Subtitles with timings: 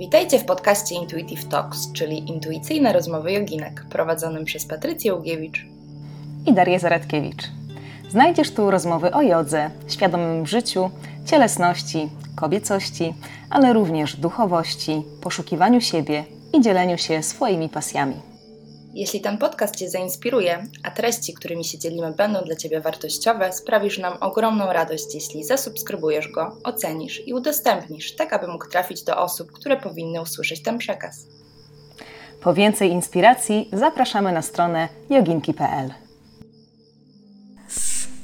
[0.00, 5.66] Witajcie w podcaście Intuitive Talks, czyli intuicyjne rozmowy joginek, prowadzonym przez Patrycję Ugiewicz
[6.46, 7.42] i Darię Zaradkiewicz.
[8.08, 10.90] Znajdziesz tu rozmowy o jodze, świadomym życiu,
[11.26, 13.14] cielesności, kobiecości,
[13.50, 18.29] ale również duchowości, poszukiwaniu siebie i dzieleniu się swoimi pasjami.
[18.94, 23.98] Jeśli ten podcast Cię zainspiruje, a treści, którymi się dzielimy, będą dla Ciebie wartościowe, sprawisz
[23.98, 29.52] nam ogromną radość, jeśli zasubskrybujesz go, ocenisz i udostępnisz, tak aby mógł trafić do osób,
[29.52, 31.26] które powinny usłyszeć ten przekaz.
[32.40, 35.90] Po więcej inspiracji zapraszamy na stronę joginki.pl.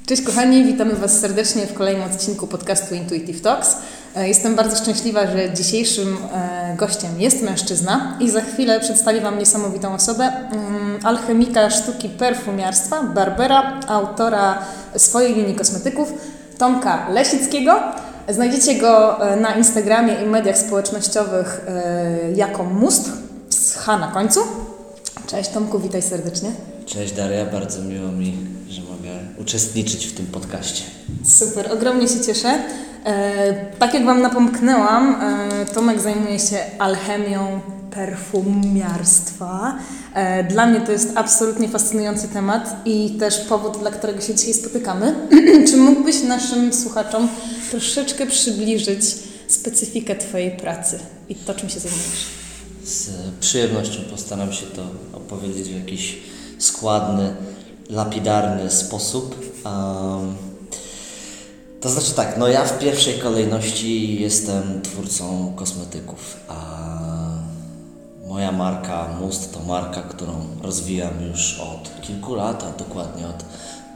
[0.07, 3.77] Cześć kochani, witamy Was serdecznie w kolejnym odcinku podcastu Intuitive Talks.
[4.15, 9.39] E, jestem bardzo szczęśliwa, że dzisiejszym e, gościem jest mężczyzna i za chwilę przedstawię Wam
[9.39, 14.61] niesamowitą osobę, mm, alchemika sztuki perfumiarstwa, barbera, autora
[14.97, 16.13] swojej linii kosmetyków,
[16.57, 17.79] Tomka Lesickiego.
[18.29, 21.65] Znajdziecie go e, na Instagramie i mediach społecznościowych
[22.35, 23.09] jako Must
[23.49, 24.39] z H na końcu.
[25.27, 26.51] Cześć Tomku, witaj serdecznie.
[26.85, 28.37] Cześć Daria, bardzo miło mi,
[28.69, 28.81] że
[29.37, 30.83] uczestniczyć w tym podcaście.
[31.25, 32.59] Super, ogromnie się cieszę.
[33.05, 39.77] E, tak jak Wam napomknęłam, e, Tomek zajmuje się alchemią perfumiarstwa.
[40.13, 44.53] E, dla mnie to jest absolutnie fascynujący temat i też powód, dla którego się dzisiaj
[44.53, 45.15] spotykamy.
[45.69, 47.27] Czy mógłbyś naszym słuchaczom
[47.71, 49.03] troszeczkę przybliżyć
[49.47, 50.99] specyfikę Twojej pracy
[51.29, 52.25] i to, czym się zajmujesz?
[52.83, 56.17] Z przyjemnością postaram się to opowiedzieć w jakiś
[56.57, 57.35] składny,
[57.89, 59.35] lapidarny sposób.
[59.65, 60.35] Um,
[61.81, 66.87] to znaczy tak, no ja w pierwszej kolejności jestem twórcą kosmetyków, a
[68.27, 73.45] moja marka Must to marka, którą rozwijam już od kilku lat, a dokładnie od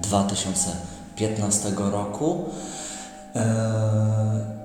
[0.02, 2.46] 2015 roku.
[3.36, 3.46] E,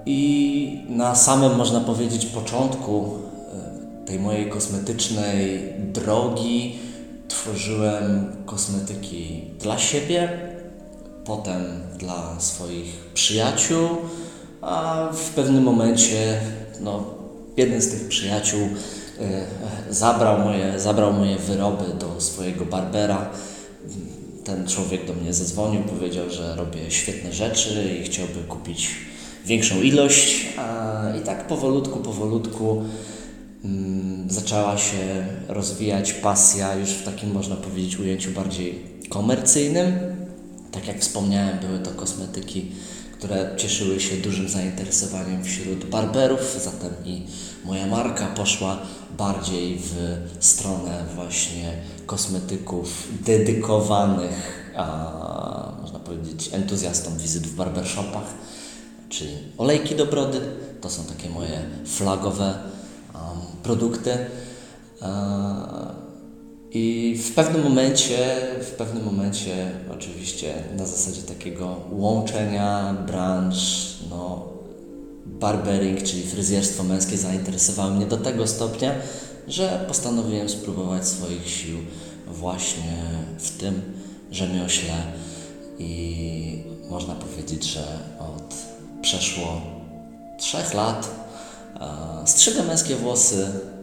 [0.06, 3.18] I na samym, można powiedzieć, początku
[4.02, 6.78] e, tej mojej kosmetycznej drogi
[7.28, 9.15] tworzyłem kosmetyki
[9.66, 10.28] dla siebie,
[11.24, 11.62] potem
[11.98, 13.88] dla swoich przyjaciół,
[14.62, 16.40] a w pewnym momencie
[16.80, 17.04] no,
[17.56, 23.30] jeden z tych przyjaciół y, zabrał, moje, zabrał moje wyroby do swojego barbera.
[24.44, 28.90] Ten człowiek do mnie zadzwonił, powiedział, że robię świetne rzeczy i chciałby kupić
[29.44, 30.46] większą ilość.
[30.58, 32.84] A, I tak powolutku, powolutku
[33.64, 40.16] mm, zaczęła się rozwijać pasja już w takim, można powiedzieć, ujęciu bardziej komercyjnym
[40.76, 42.72] tak jak wspomniałem, były to kosmetyki,
[43.12, 47.22] które cieszyły się dużym zainteresowaniem wśród barberów, zatem i
[47.64, 48.78] moja marka poszła
[49.18, 49.94] bardziej w
[50.40, 51.72] stronę właśnie
[52.06, 58.34] kosmetyków dedykowanych, a, można powiedzieć, entuzjastom wizyt w barbershopach,
[59.08, 60.40] czyli olejki do brody.
[60.80, 62.58] To są takie moje flagowe
[63.14, 63.22] um,
[63.62, 64.18] produkty.
[66.78, 74.48] I w pewnym momencie, w pewnym momencie oczywiście na zasadzie takiego łączenia branż, no,
[75.26, 78.94] barbering, czyli fryzjerstwo męskie zainteresowało mnie do tego stopnia,
[79.48, 81.78] że postanowiłem spróbować swoich sił
[82.26, 82.96] właśnie
[83.38, 83.82] w tym
[84.30, 84.94] rzemiośle.
[85.78, 88.54] I można powiedzieć, że od
[89.02, 89.60] przeszło
[90.38, 91.10] trzech lat
[92.24, 93.75] strzygę męskie włosy E,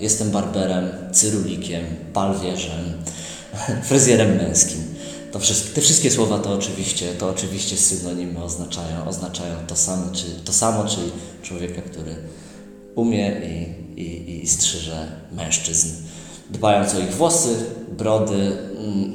[0.00, 1.84] jestem barberem, cyrulikiem,
[2.14, 2.84] balwierzem,
[3.88, 4.98] fryzjerem męskim.
[5.32, 10.32] To wszystkie, te wszystkie słowa to oczywiście, to oczywiście synonimy oznaczają, oznaczają to samo, czyli,
[10.44, 11.12] to samo, czyli
[11.42, 12.16] człowieka, który
[12.94, 15.88] umie i, i, i strzyże mężczyzn,
[16.50, 17.56] dbając o ich włosy,
[17.98, 19.12] brody, mm,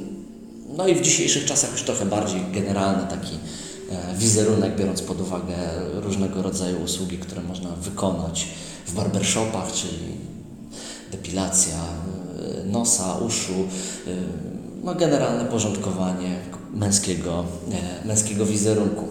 [0.76, 3.34] no i w dzisiejszych czasach już trochę bardziej generalny taki
[3.90, 5.54] e, wizerunek, biorąc pod uwagę
[5.92, 8.48] różnego rodzaju usługi, które można wykonać
[8.86, 10.33] w barbershopach, czyli
[11.16, 11.74] depilacja
[12.64, 13.52] y, nosa, uszu,
[14.06, 14.16] y,
[14.84, 16.36] no generalne porządkowanie
[16.74, 17.44] męskiego,
[18.04, 19.04] męskiego wizerunku.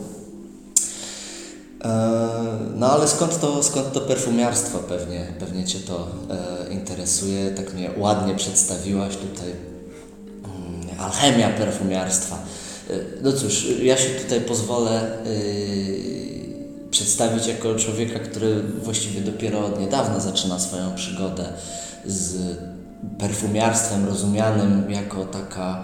[1.84, 2.20] E,
[2.76, 4.80] no ale skąd to, skąd to perfumiarstwo?
[4.80, 7.52] Pewnie, pewnie Cię to e, interesuje.
[7.52, 9.52] Tak mnie ładnie przedstawiłaś tutaj.
[10.44, 12.36] Mm, alchemia perfumiarstwa.
[12.90, 15.18] E, no cóż, ja się tutaj pozwolę
[16.92, 21.46] przedstawić jako człowieka, który właściwie dopiero od niedawna zaczyna swoją przygodę
[22.06, 22.58] z
[23.20, 25.84] perfumiarstwem rozumianym jako taka,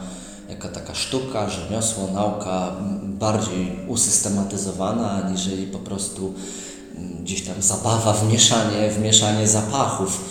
[0.50, 2.72] jako taka sztuka, rzemiosło, nauka
[3.04, 6.34] bardziej usystematyzowana, aniżeli po prostu
[6.98, 10.26] mm, gdzieś tam zabawa w mieszanie, w mieszanie zapachów.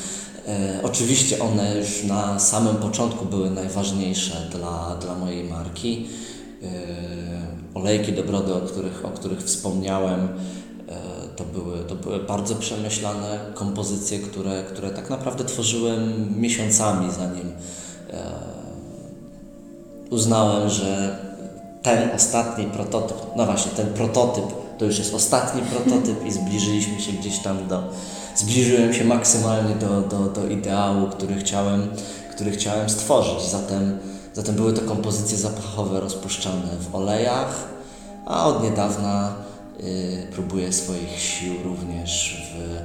[0.48, 6.06] E, oczywiście one już na samym początku były najważniejsze dla, dla mojej marki.
[6.62, 6.68] E,
[7.74, 10.28] olejki do brody, o których, o których wspomniałem,
[11.38, 17.52] to były, to były bardzo przemyślane kompozycje, które, które tak naprawdę tworzyłem miesiącami, zanim
[18.10, 18.32] e,
[20.10, 21.18] uznałem, że
[21.82, 24.44] ten ostatni prototyp, no właśnie, ten prototyp
[24.78, 27.82] to już jest ostatni prototyp i zbliżyliśmy się gdzieś tam do,
[28.36, 31.88] zbliżyłem się maksymalnie do, do, do ideału, który chciałem,
[32.34, 33.50] który chciałem stworzyć.
[33.50, 33.98] Zatem,
[34.34, 37.68] zatem były to kompozycje zapachowe rozpuszczane w olejach,
[38.26, 39.47] a od niedawna
[39.80, 42.78] y, próbuję swoich sił również w,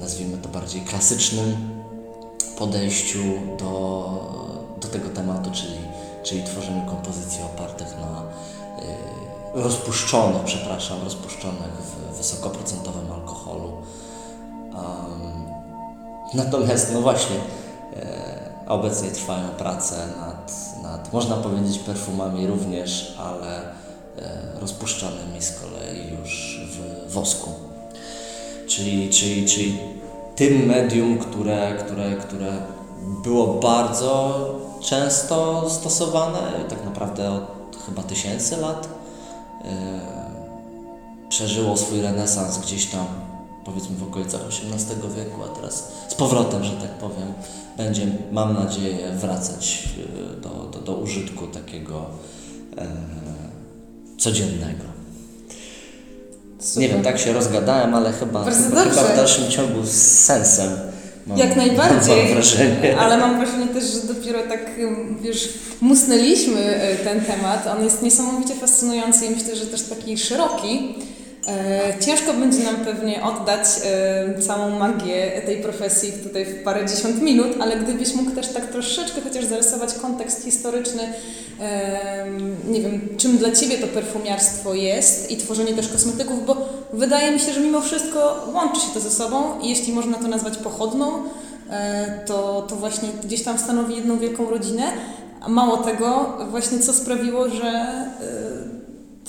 [0.00, 1.56] nazwijmy to bardziej klasycznym
[2.58, 3.18] podejściu
[3.58, 5.78] do, do tego tematu, czyli,
[6.22, 8.22] czyli tworzeniu kompozycji opartych na
[8.84, 9.20] y,
[9.62, 13.72] rozpuszczonych, przepraszam, rozpuszczonych w wysokoprocentowym alkoholu.
[14.74, 15.44] Um,
[16.34, 17.36] natomiast, no właśnie,
[17.96, 23.72] e, obecnie trwają prace nad, nad, można powiedzieć, perfumami również, ale e,
[24.60, 25.79] rozpuszczanymi z kolei
[27.10, 27.50] wosku.
[28.66, 29.78] Czyli, czyli, czyli
[30.36, 32.52] tym medium, które, które, które
[33.22, 34.44] było bardzo
[34.80, 38.88] często stosowane, tak naprawdę od chyba tysięcy lat,
[39.64, 40.00] e,
[41.28, 43.06] przeżyło swój renesans gdzieś tam
[43.64, 47.32] powiedzmy w okolicach XVIII wieku, a teraz z powrotem, że tak powiem,
[47.76, 52.06] będzie, mam nadzieję, wracać e, do, do, do użytku takiego
[52.76, 52.86] e,
[54.18, 54.89] codziennego.
[56.60, 56.82] Super.
[56.82, 60.70] Nie wiem, tak się rozgadałem, ale chyba, chyba, chyba w dalszym ciągu z sensem.
[61.26, 62.96] Mam, Jak najbardziej, mam wrażenie.
[62.98, 64.70] ale mam wrażenie też, że dopiero tak,
[65.22, 65.48] wiesz,
[65.80, 67.66] musnęliśmy e, ten temat.
[67.66, 70.94] On jest niesamowicie fascynujący i myślę, że też taki szeroki.
[71.48, 77.22] E, ciężko będzie nam pewnie oddać e, całą magię tej profesji tutaj w parę dziesiąt
[77.22, 81.02] minut, ale gdybyś mógł też tak troszeczkę chociaż zarysować kontekst historyczny,
[82.68, 86.56] nie wiem, czym dla Ciebie to perfumiarstwo jest i tworzenie też kosmetyków, bo
[86.92, 90.28] wydaje mi się, że mimo wszystko łączy się to ze sobą i jeśli można to
[90.28, 91.12] nazwać pochodną,
[91.70, 94.82] e, to, to właśnie gdzieś tam stanowi jedną wielką rodzinę.
[95.40, 98.04] A mało tego, właśnie co sprawiło, że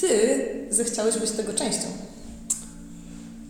[0.01, 1.87] Ty zechciałeś być tego częścią.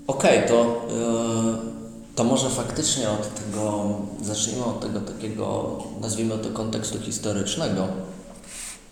[0.07, 6.50] Okej, okay, to, yy, to może faktycznie od tego, zacznijmy od tego takiego, nazwijmy to
[6.50, 7.88] kontekstu historycznego,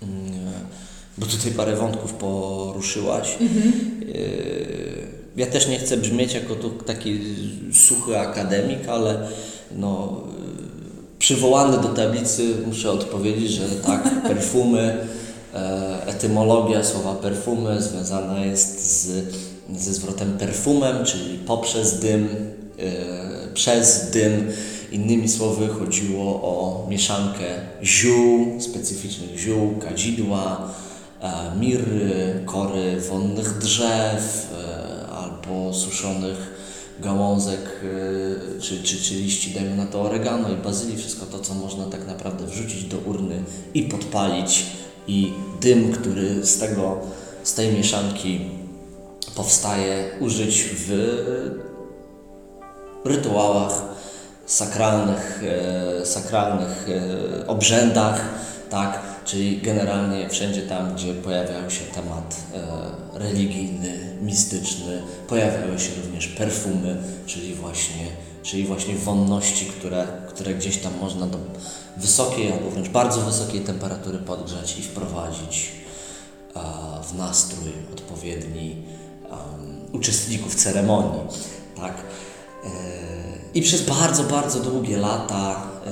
[0.01, 0.07] yy,
[1.17, 3.37] bo tutaj parę wątków poruszyłaś.
[3.41, 4.01] Mhm.
[4.01, 7.19] Yy, ja też nie chcę brzmieć jako tu taki
[7.73, 9.27] suchy akademik, ale
[9.75, 10.21] no,
[11.19, 15.28] przywołany do tablicy muszę odpowiedzieć, że tak, perfumy E,
[16.05, 19.35] etymologia słowa perfumy związana jest z,
[19.77, 22.27] ze zwrotem perfumem, czyli poprzez dym,
[22.79, 24.51] e, przez dym.
[24.91, 27.45] Innymi słowy chodziło o mieszankę
[27.83, 30.73] ziół, specyficznych ziół, kadzidła,
[31.21, 34.47] e, miry, kory wonnych drzew
[35.11, 36.59] albo suszonych
[36.99, 37.59] gałązek
[38.61, 42.07] czy, czy, czy liści, dajmy na to oregano i bazylii, wszystko to, co można tak
[42.07, 43.43] naprawdę wrzucić do urny
[43.73, 44.65] i podpalić
[45.09, 46.97] i dym, który z, tego,
[47.43, 48.41] z tej mieszanki
[49.35, 50.91] powstaje, użyć w
[53.05, 53.81] rytuałach
[54.45, 55.43] sakralnych,
[56.01, 58.21] e, sakralnych e, obrzędach,
[58.69, 66.27] tak, czyli generalnie wszędzie tam, gdzie pojawiał się temat e, religijny, mistyczny, pojawiały się również
[66.27, 68.05] perfumy, czyli właśnie,
[68.49, 71.37] czyli właśnie wonności, które, które gdzieś tam można do
[71.97, 75.71] wysokiej albo wręcz bardzo wysokiej temperatury podgrzać i wprowadzić
[77.03, 78.75] w nastrój odpowiedni
[79.91, 81.21] uczestników ceremonii.
[81.75, 81.93] Tak?
[82.63, 82.67] E,
[83.53, 85.91] I przez bardzo, bardzo długie lata e,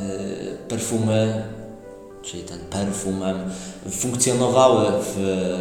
[0.69, 1.43] perfumy,
[2.21, 3.37] czyli ten perfumem,
[3.91, 5.15] funkcjonowały w,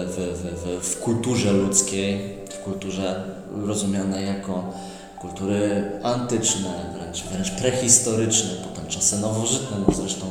[0.07, 3.25] w, w, w kulturze ludzkiej, w kulturze
[3.67, 4.73] rozumianej jako
[5.21, 10.27] kultury antyczne, wręcz, wręcz prehistoryczne, potem czasy nowożytne, no zresztą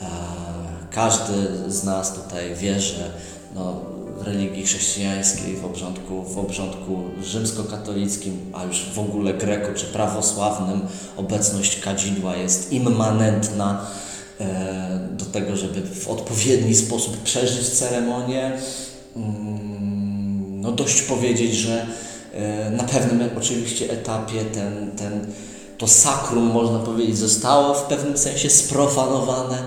[0.00, 0.06] e,
[0.90, 1.34] każdy
[1.70, 3.10] z nas tutaj wie, że
[3.54, 3.80] no,
[4.18, 10.80] w religii chrześcijańskiej, w obrządku, w obrządku rzymskokatolickim, a już w ogóle greko czy prawosławnym
[11.16, 13.86] obecność kadzidła jest immanentna
[14.40, 18.52] e, do tego, żeby w odpowiedni sposób przeżyć ceremonię.
[19.16, 21.86] Mm, no dość powiedzieć, że
[22.76, 25.26] na pewnym oczywiście etapie ten, ten,
[25.78, 29.62] to sakrum, można powiedzieć, zostało w pewnym sensie sprofanowane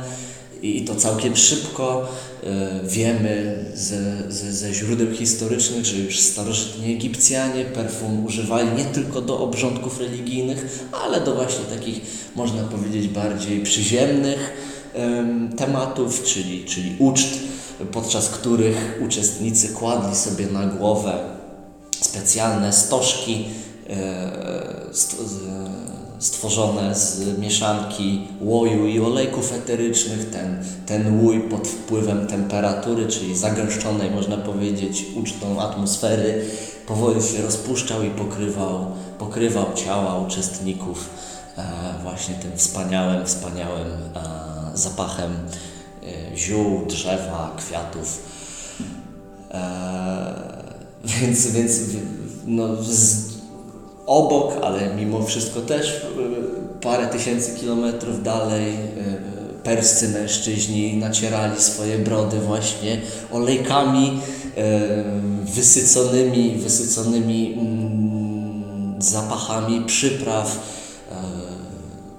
[0.62, 2.08] i to całkiem szybko.
[2.44, 9.22] E, wiemy ze, ze, ze źródeł historycznych, że już starożytni Egipcjanie perfum używali nie tylko
[9.22, 12.02] do obrządków religijnych, ale do właśnie takich,
[12.36, 14.54] można powiedzieć, bardziej przyziemnych
[15.58, 17.30] tematów, czyli, czyli uczt,
[17.92, 21.37] podczas których uczestnicy kładli sobie na głowę
[22.02, 23.46] specjalne stożki
[26.20, 30.30] stworzone z mieszanki łoju i olejków eterycznych.
[30.30, 36.46] Ten, ten łój pod wpływem temperatury, czyli zagęszczonej, można powiedzieć, ucztą atmosfery,
[36.88, 41.10] powoli się rozpuszczał i pokrywał, pokrywał ciała uczestników
[41.58, 41.64] e,
[42.04, 43.98] właśnie tym wspaniałym, wspaniałym e,
[44.74, 48.28] zapachem e, ziół, drzewa, kwiatów.
[51.22, 51.80] Więc, więc
[52.46, 52.68] no,
[54.08, 56.02] obok, ale mimo wszystko też e,
[56.82, 58.78] parę tysięcy kilometrów dalej e,
[59.64, 63.02] perscy mężczyźni nacierali swoje brody właśnie
[63.32, 64.20] olejkami
[64.58, 64.80] e,
[65.56, 70.78] wysyconymi, wysyconymi mm, zapachami przypraw.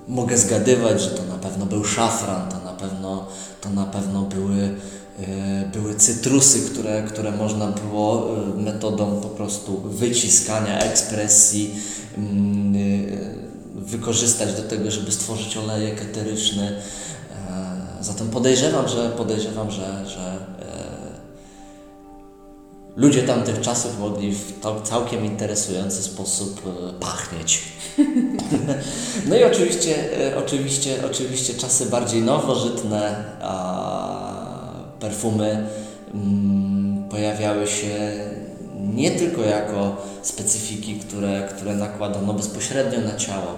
[0.08, 3.26] Mogę zgadywać, że to na pewno był szafran, to na pewno,
[3.61, 4.75] to na pewno były
[5.72, 11.75] były cytrusy, które, które można było e, metodą po prostu wyciskania, ekspresji
[12.18, 16.82] mm, e, wykorzystać do tego, żeby stworzyć olejek eteryczny.
[18.00, 20.38] Zatem podejrzewam, że podejrzewam, że, że
[22.96, 26.62] ludzie tamtych czasów mogli w całkiem interesujący sposób
[27.00, 27.62] pachnieć.
[29.28, 29.94] No i oczywiście,
[30.37, 34.27] oczywiście, oczywiście czasy bardziej nowożytne, a
[35.00, 35.66] perfumy
[36.14, 38.12] mm, pojawiały się
[38.94, 43.54] nie tylko jako specyfiki, które, które nakładano bezpośrednio na ciało.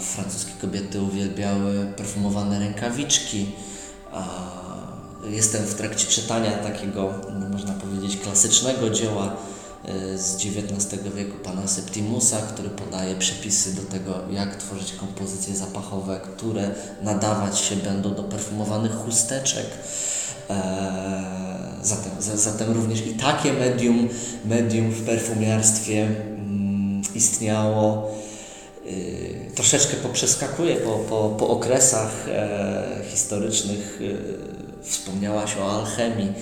[0.00, 3.46] Francuskie kobiety uwielbiały perfumowane rękawiczki.
[5.30, 7.14] Jestem w trakcie czytania takiego,
[7.52, 9.36] można powiedzieć, klasycznego dzieła
[10.16, 16.70] z XIX wieku pana Septimusa, który podaje przepisy do tego, jak tworzyć kompozycje zapachowe, które
[17.02, 19.66] nadawać się będą do perfumowanych chusteczek.
[20.50, 24.08] E, zatem, zatem również i takie medium,
[24.44, 28.10] medium w perfumiarstwie mm, istniało.
[28.86, 34.00] E, troszeczkę poprzeskakuje po, po, po okresach e, historycznych.
[34.82, 36.32] Wspomniałaś o alchemii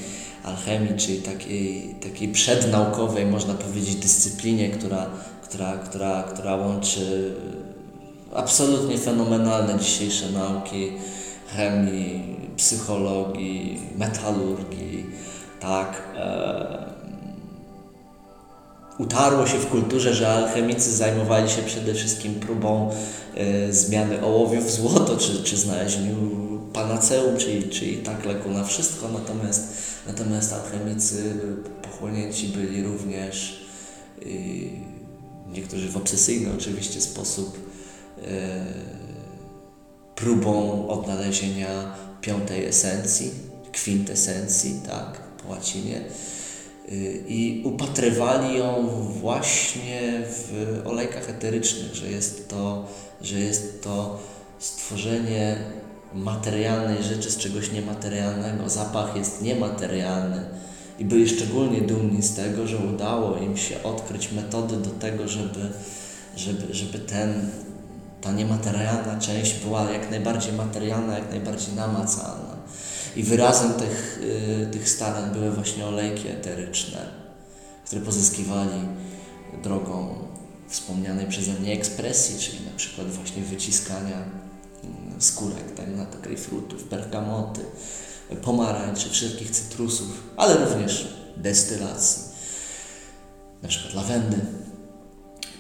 [0.45, 5.07] alchemii, czyli takiej, takiej przednaukowej, można powiedzieć, dyscyplinie, która,
[5.43, 7.35] która, która, która łączy
[8.35, 10.93] absolutnie fenomenalne dzisiejsze nauki
[11.57, 15.07] chemii, psychologii, metalurgii,
[15.61, 16.03] tak.
[16.17, 16.95] E,
[18.99, 22.91] utarło się w kulturze, że alchemicy zajmowali się przede wszystkim próbą
[23.35, 26.15] e, zmiany ołowiu w złoto, czy, czy znalezieniu
[26.75, 29.69] panaceum, czyli, czyli tak leku na wszystko, natomiast,
[30.07, 31.35] natomiast alchemicy
[31.83, 33.65] pochłonięci byli również
[34.23, 34.25] e,
[35.53, 37.71] niektórzy w obsesyjny oczywiście sposób
[38.23, 38.65] e,
[40.15, 43.31] próbą odnalezienia piątej esencji,
[43.73, 46.01] kwintesencji, tak, po łacinie.
[46.93, 48.89] Y, I upatrywali ją
[49.21, 52.89] właśnie w olejkach eterycznych, że jest to,
[53.21, 54.21] że jest to
[54.59, 55.57] stworzenie
[56.15, 58.69] materialnej rzeczy z czegoś niematerialnego.
[58.69, 60.45] Zapach jest niematerialny.
[60.99, 65.61] I byli szczególnie dumni z tego, że udało im się odkryć metody do tego, żeby,
[66.37, 67.51] żeby, żeby ten
[68.21, 72.57] ta niematerialna część była jak najbardziej materialna, jak najbardziej namacalna.
[73.17, 76.99] I wyrazem tych, y, tych starań były właśnie olejki eteryczne,
[77.87, 78.89] które pozyskiwali
[79.63, 80.15] drogą
[80.69, 84.44] wspomnianej przeze mnie ekspresji, czyli na przykład właśnie wyciskania
[85.25, 87.61] skórek tak, na to grejpfrutów, bergamoty,
[88.43, 92.23] pomarańczy, wszelkich cytrusów, ale również destylacji,
[93.63, 94.41] na przykład lawendy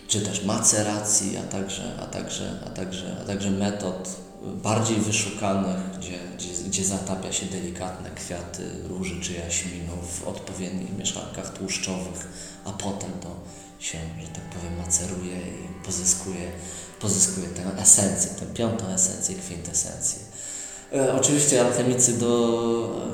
[0.08, 6.18] czy też maceracji, a także, a także, a także, a także metod bardziej wyszukanych, gdzie,
[6.36, 12.28] gdzie, gdzie zatapia się delikatne kwiaty róży czy jaśminu w odpowiednich mieszankach tłuszczowych,
[12.64, 13.36] a potem to
[13.78, 16.52] się, że tak powiem, maceruje i pozyskuje,
[17.00, 20.18] pozyskuje tę esencję, tę piątą esencję, kwintesencję.
[20.92, 23.04] E, oczywiście alchemicy do,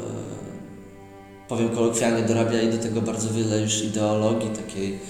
[1.45, 5.01] e, powiem kolokwialnie, dorabiali do tego bardzo wiele już ideologii takiej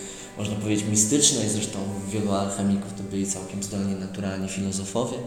[0.41, 5.19] można powiedzieć, mistycznej, zresztą wielu alchemików to byli całkiem zdolni naturalni filozofowie.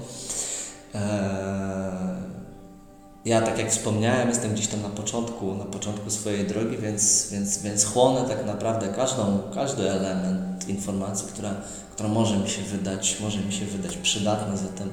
[0.94, 1.02] Eee,
[3.26, 7.58] ja, tak jak wspomniałem, jestem gdzieś tam na początku, na początku swojej drogi, więc, więc,
[7.58, 11.56] więc chłonę tak naprawdę każdą, każdy element informacji, która,
[11.94, 14.90] która może mi się wydać, może mi się wydać przydatna, zatem,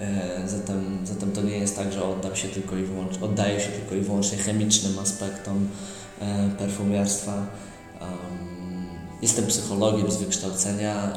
[0.00, 3.68] e, zatem, zatem to nie jest tak, że oddam się tylko i wyłącznie, oddaję się
[3.68, 5.68] tylko i wyłącznie chemicznym aspektom
[6.20, 7.46] e, perfumiarstwa.
[8.00, 8.72] Um,
[9.22, 11.12] Jestem psychologiem z wykształcenia.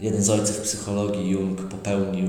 [0.00, 2.28] Y, jeden z ojców psychologii, Jung, popełnił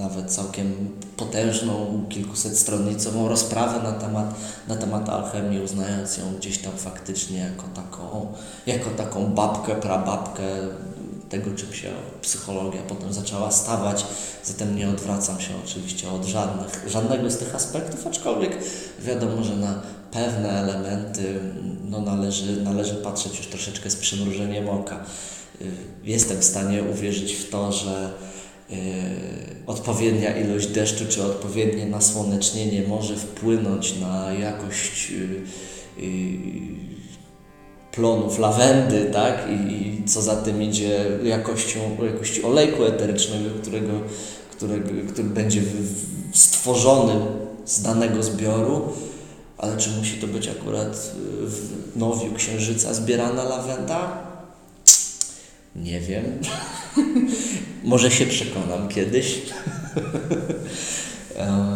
[0.00, 4.34] nawet całkiem potężną, kilkusetstronicową rozprawę na temat,
[4.68, 8.32] na temat alchemii, uznając ją gdzieś tam faktycznie jako taką,
[8.66, 10.42] jako taką babkę, prababkę
[11.28, 11.90] tego, czym się
[12.22, 14.06] psychologia potem zaczęła stawać.
[14.44, 18.58] Zatem nie odwracam się oczywiście od żadnych, żadnego z tych aspektów, aczkolwiek
[19.00, 21.40] wiadomo, że na pewne elementy
[21.90, 25.04] no, należy, należy patrzeć już troszeczkę z przymrużeniem oka.
[26.04, 28.10] Jestem w stanie uwierzyć w to, że
[29.66, 35.12] odpowiednia ilość deszczu czy odpowiednie nasłonecznienie może wpłynąć na jakość
[35.98, 36.00] y,
[37.92, 39.48] plonów lawendy, tak?
[39.50, 41.80] I, i co za tym idzie jakością,
[42.12, 43.92] jakości olejku eterycznego, którego,
[44.50, 45.62] którego, który będzie
[46.32, 47.14] stworzony
[47.64, 48.92] z danego zbioru,
[49.58, 51.12] ale czy musi to być akurat
[51.46, 54.22] w nowiu księżyca zbierana lawenda?
[55.76, 56.24] Nie wiem.
[57.84, 59.38] Może się przekonam kiedyś.
[61.36, 61.72] E,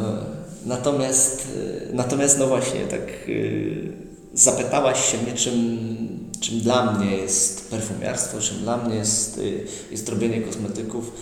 [0.67, 1.49] natomiast,
[1.93, 3.93] natomiast no właśnie, tak y,
[4.35, 5.79] zapytałaś się mnie, czym,
[6.41, 9.41] czym dla mnie jest perfumiarstwo, czym dla mnie jest,
[9.91, 11.13] jest robienie kosmetyków.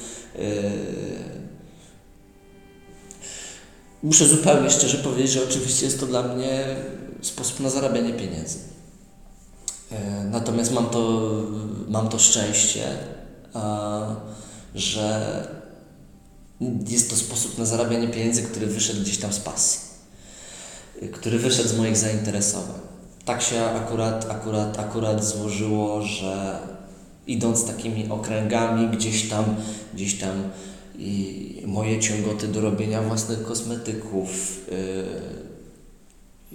[4.02, 6.64] Muszę zupełnie szczerze powiedzieć, że oczywiście jest to dla mnie
[7.20, 8.58] sposób na zarabianie pieniędzy.
[10.30, 11.30] Natomiast mam to,
[11.88, 12.84] mam to szczęście,
[14.74, 15.46] że
[16.88, 19.80] jest to sposób na zarabianie pieniędzy, który wyszedł gdzieś tam z pasji,
[21.12, 22.92] który wyszedł z moich zainteresowań
[23.24, 26.58] tak się akurat, akurat, akurat złożyło, że
[27.26, 29.44] idąc takimi okręgami gdzieś tam,
[29.94, 30.42] gdzieś tam
[30.98, 34.60] i moje ciągoty do robienia własnych kosmetyków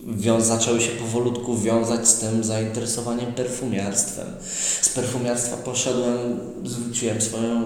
[0.06, 4.28] yy, zaczęły się powolutku wiązać z tym zainteresowaniem perfumiarstwem.
[4.82, 7.64] Z perfumiarstwa poszedłem, zwróciłem swoją,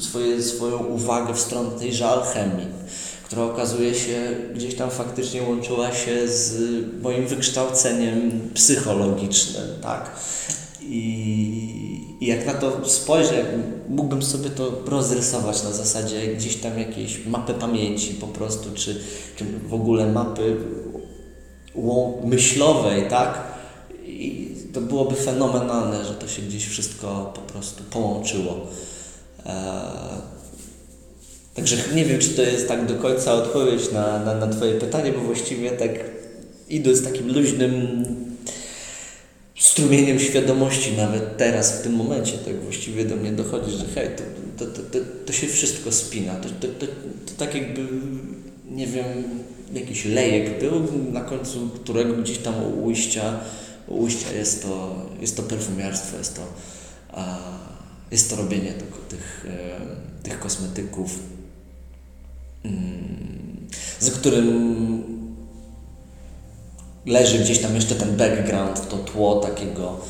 [0.00, 2.66] swoje, swoją uwagę w stronę tejże alchemii
[3.30, 6.62] która okazuje się gdzieś tam faktycznie łączyła się z
[7.02, 10.10] moim wykształceniem psychologicznym, tak?
[10.80, 13.44] I, I, jak na to spojrzę,
[13.88, 19.00] mógłbym sobie to rozrysować na zasadzie gdzieś tam jakiejś mapy pamięci po prostu, czy,
[19.36, 20.56] czy w ogóle mapy
[22.24, 23.42] myślowej, tak?
[24.04, 28.56] I to byłoby fenomenalne, że to się gdzieś wszystko po prostu połączyło.
[29.46, 30.30] Eee,
[31.54, 35.12] Także nie wiem, czy to jest tak do końca odpowiedź na, na, na Twoje pytanie,
[35.12, 35.90] bo właściwie tak
[36.68, 38.04] idąc takim luźnym
[39.58, 44.22] strumieniem świadomości, nawet teraz, w tym momencie, tak właściwie do mnie dochodzi, że hej, to,
[44.58, 46.34] to, to, to, to się wszystko spina.
[46.34, 46.86] To, to, to,
[47.26, 47.86] to tak jakby,
[48.70, 49.06] nie wiem,
[49.72, 53.40] jakiś lejek był, na końcu którego gdzieś tam u ujścia,
[53.88, 56.42] u ujścia jest, to, jest to perfumiarstwo, jest to,
[58.10, 61.18] jest to robienie tylko tych, e, tych kosmetyków,
[64.00, 64.80] za którym
[67.06, 70.00] leży gdzieś tam jeszcze ten background, to tło takiego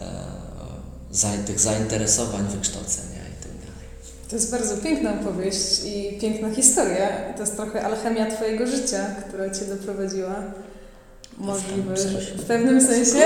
[0.00, 3.88] e, tych zainteresowań, wykształcenia i tak dalej.
[4.28, 7.32] To jest bardzo piękna opowieść i piękna historia.
[7.34, 10.34] To jest trochę alchemia Twojego życia, która Cię doprowadziła.
[11.38, 11.94] Możliwe,
[12.36, 13.18] w pewnym sensie.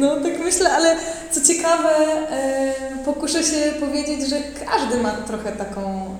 [0.00, 0.96] no tak myślę, ale
[1.30, 1.90] co ciekawe,
[2.30, 4.36] e, pokuszę się powiedzieć, że
[4.66, 6.16] każdy ma trochę taką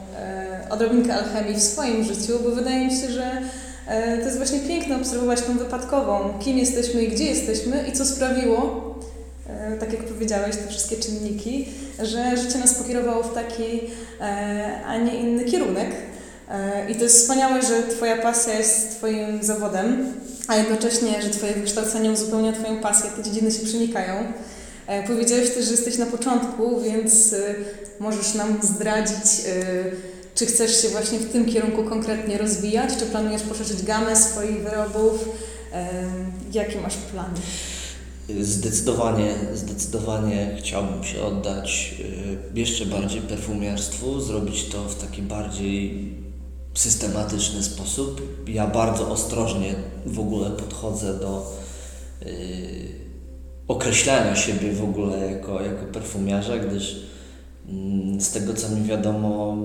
[0.71, 3.43] odrobinkę alchemii w swoim życiu, bo wydaje mi się, że
[3.87, 8.07] e, to jest właśnie piękne obserwować tą wypadkową, kim jesteśmy i gdzie jesteśmy i co
[8.07, 8.85] sprawiło,
[9.49, 11.69] e, tak jak powiedziałeś, te wszystkie czynniki,
[12.03, 13.81] że życie nas pokierowało w taki,
[14.21, 15.91] e, a nie inny kierunek.
[16.89, 20.13] I to jest wspaniałe, że Twoja pasja jest Twoim zawodem,
[20.49, 24.33] a jednocześnie, że Twoje wykształcenie uzupełnia Twoją pasję, te dziedziny się przenikają.
[25.07, 27.35] Powiedziałeś też, że jesteś na początku, więc
[28.01, 29.43] możesz nam zdradzić,
[30.35, 32.91] czy chcesz się właśnie w tym kierunku konkretnie rozwijać?
[32.99, 35.29] Czy planujesz poszerzyć gamę swoich wyrobów?
[36.53, 37.39] Jakie masz plany?
[38.41, 41.95] Zdecydowanie, zdecydowanie chciałbym się oddać
[42.55, 46.13] jeszcze bardziej perfumiarstwu, zrobić to w taki bardziej
[46.79, 48.23] systematyczny sposób.
[48.49, 49.75] Ja bardzo ostrożnie
[50.07, 51.57] w ogóle podchodzę do
[52.25, 52.33] yy,
[53.69, 56.97] określania siebie w ogóle jako, jako perfumiarza, gdyż
[57.67, 59.57] yy, z tego co mi wiadomo,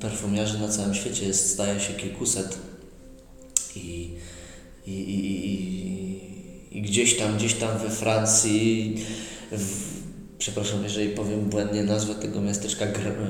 [0.00, 2.58] perfumiarzy na całym świecie jest, zdaje się, kilkuset
[3.76, 4.14] i,
[4.86, 8.96] i, i, i, i gdzieś tam, gdzieś tam we Francji,
[9.52, 9.99] w,
[10.40, 12.86] przepraszam, jeżeli powiem błędnie nazwę tego miasteczka,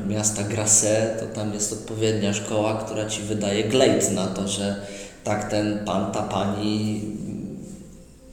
[0.09, 4.87] miasta Grasse, to tam jest odpowiednia szkoła, która Ci wydaje glejt na to, że
[5.25, 7.05] tak ten pan, ta pani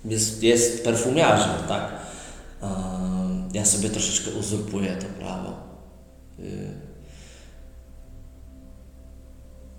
[0.06, 1.92] jest, jest perfumiarzem, tak?
[3.54, 5.54] Ja sobie troszeczkę uzurpuję to prawo.
[6.40, 6.68] Y,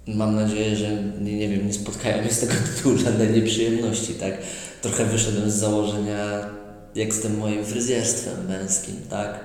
[0.06, 4.34] mam nadzieję, że nie, nie wiem, nie spotkają mnie z tego tytułu żadne nieprzyjemności, tak?
[4.82, 6.57] Trochę wyszedłem z założenia,
[6.94, 9.44] jak z tym moim fryzjerstwem męskim, tak?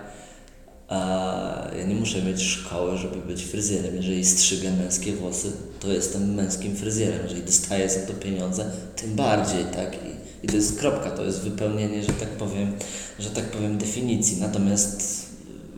[0.87, 3.95] A ja nie muszę mieć szkoły, żeby być fryzjerem.
[3.95, 7.19] Jeżeli strzygę męskie włosy, to jestem męskim fryzjerem.
[7.23, 9.93] Jeżeli dostaję za to pieniądze, tym bardziej, tak?
[9.95, 12.71] I, i to jest kropka, to jest wypełnienie, że tak powiem,
[13.19, 14.37] że tak powiem, definicji.
[14.41, 15.25] Natomiast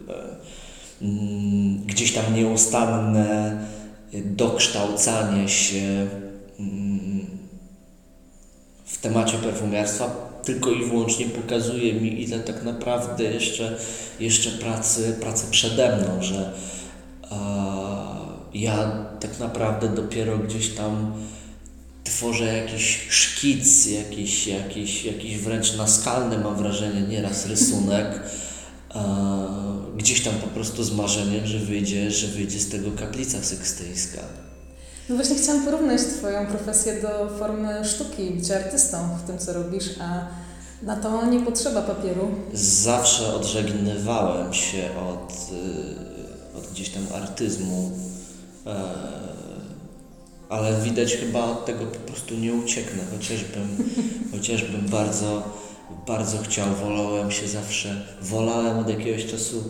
[0.09, 0.13] e,
[1.01, 3.57] mm, gdzieś tam nieustanne
[4.23, 6.07] dokształcanie się
[6.59, 7.25] mm,
[8.85, 13.77] w temacie perfumiarstwa tylko i wyłącznie pokazuje mi, ile tak naprawdę jeszcze,
[14.19, 16.53] jeszcze pracy, pracy przede mną, że
[17.31, 17.35] e,
[18.53, 21.13] ja tak naprawdę dopiero gdzieś tam
[22.03, 28.19] tworzę jakiś szkic, jakiś, jakiś, jakiś wręcz naskalny, mam wrażenie, nieraz rysunek,
[28.95, 29.03] e,
[29.97, 34.44] gdzieś tam po prostu z marzeniem, że wyjdzie, że wyjdzie z tego kaplica sykstyjska.
[35.09, 39.89] No właśnie chciałam porównać Twoją profesję do formy sztuki, bycia artystą w tym, co robisz,
[40.01, 40.27] a
[40.85, 42.27] na to nie potrzeba papieru.
[42.53, 45.31] Zawsze odżegnywałem się od,
[46.53, 47.91] y, od gdzieś tam artyzmu,
[48.65, 48.75] e,
[50.49, 53.91] ale widać chyba od tego po prostu nie ucieknę, chociażbym,
[54.33, 55.43] chociażbym bardzo,
[56.07, 59.63] bardzo chciał, wolałem się zawsze, wolałem od jakiegoś czasu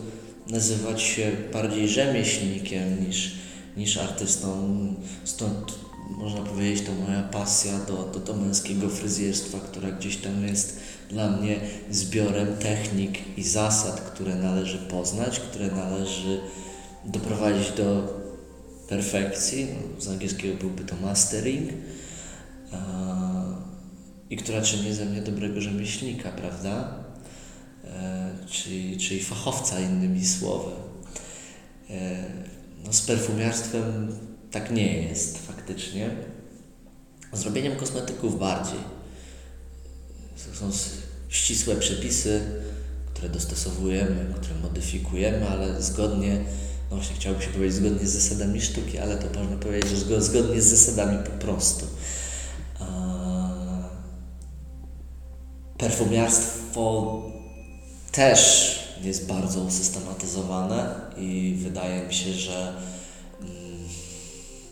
[0.50, 3.45] nazywać się bardziej rzemieślnikiem niż,
[3.76, 4.78] niż artystą.
[5.24, 5.74] Stąd
[6.10, 11.30] można powiedzieć, to moja pasja do, do, do męskiego fryzjerstwa, która gdzieś tam jest dla
[11.30, 11.60] mnie
[11.90, 16.40] zbiorem technik i zasad, które należy poznać, które należy
[17.04, 18.16] doprowadzić do
[18.88, 19.66] perfekcji.
[19.66, 21.70] No, z angielskiego byłby to mastering.
[24.30, 26.94] I która czyni ze mnie dobrego rzemieślnika, prawda?
[27.84, 30.70] E, czyli, czyli fachowca, innymi słowy.
[31.90, 32.24] E,
[32.86, 34.18] no, z perfumiarstwem
[34.50, 36.10] tak nie jest faktycznie.
[37.32, 38.78] Z robieniem kosmetyków bardziej.
[40.54, 40.70] Są
[41.28, 42.40] ścisłe przepisy,
[43.14, 46.44] które dostosowujemy, które modyfikujemy, ale zgodnie,
[46.90, 50.62] no właśnie chciałoby się powiedzieć zgodnie z zasadami sztuki, ale to można powiedzieć, że zgodnie
[50.62, 51.86] z zasadami po prostu.
[55.78, 57.22] Perfumiarstwo
[58.12, 62.72] też jest bardzo usystematyzowane i wydaje mi się, że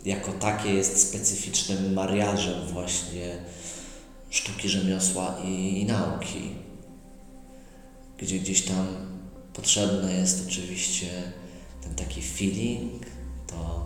[0.04, 3.38] jako takie jest specyficznym mariażem właśnie
[4.30, 6.54] sztuki rzemiosła i, i nauki,
[8.18, 8.86] gdzie gdzieś tam
[9.52, 11.06] potrzebny jest oczywiście
[11.82, 13.06] ten taki feeling,
[13.46, 13.84] to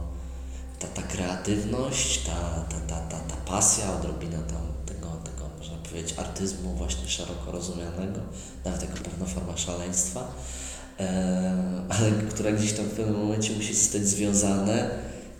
[0.79, 4.68] ta, ta kreatywność, ta, ta, ta, ta, ta pasja, odrobina tam
[5.99, 8.21] powiedzieć, artyzmu właśnie szeroko rozumianego,
[8.65, 10.35] nawet jako pewna forma szaleństwa,
[11.89, 14.91] ale która gdzieś tam w pewnym momencie musi zostać związane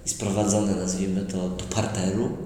[0.07, 2.37] i sprowadzone, nazwijmy to, do parteru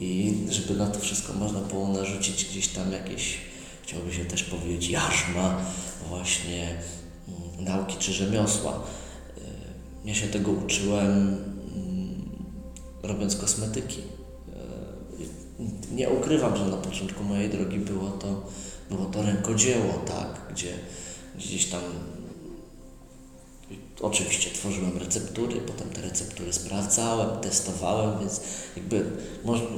[0.00, 3.38] i żeby na to wszystko można było narzucić gdzieś tam jakieś,
[3.82, 5.60] chciałoby się też powiedzieć, jarzma
[6.08, 6.68] właśnie
[7.28, 8.80] mm, nauki czy rzemiosła.
[10.04, 11.10] Ja się tego uczyłem
[11.76, 12.24] mm,
[13.02, 14.13] robiąc kosmetyki.
[15.92, 18.42] Nie ukrywam, że na początku mojej drogi było to,
[18.90, 20.72] było to rękodzieło, tak, gdzie
[21.38, 21.80] gdzieś tam
[24.00, 28.40] Oczywiście tworzyłem receptury, potem te receptury sprawdzałem, testowałem, więc
[28.76, 29.04] jakby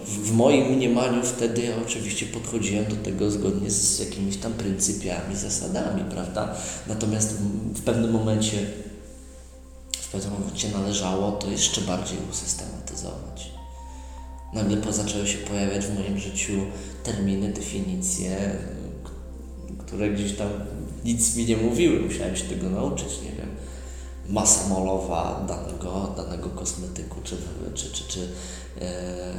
[0.06, 6.04] w moim mniemaniu wtedy ja oczywiście podchodziłem do tego zgodnie z jakimiś tam pryncypiami, zasadami,
[6.10, 6.56] prawda?
[6.86, 7.32] Natomiast
[7.74, 8.66] w pewnym momencie
[9.98, 13.55] w pewnym momencie należało to jeszcze bardziej usystematyzować.
[14.52, 16.52] Nagle zaczęły się pojawiać w moim życiu
[17.04, 18.36] terminy, definicje,
[19.78, 20.48] które gdzieś tam
[21.04, 23.56] nic mi nie mówiły, musiałem się tego nauczyć, nie wiem
[24.28, 27.36] masa molowa danego, danego kosmetyku, czy,
[27.74, 28.28] czy, czy, czy,
[28.80, 29.34] e,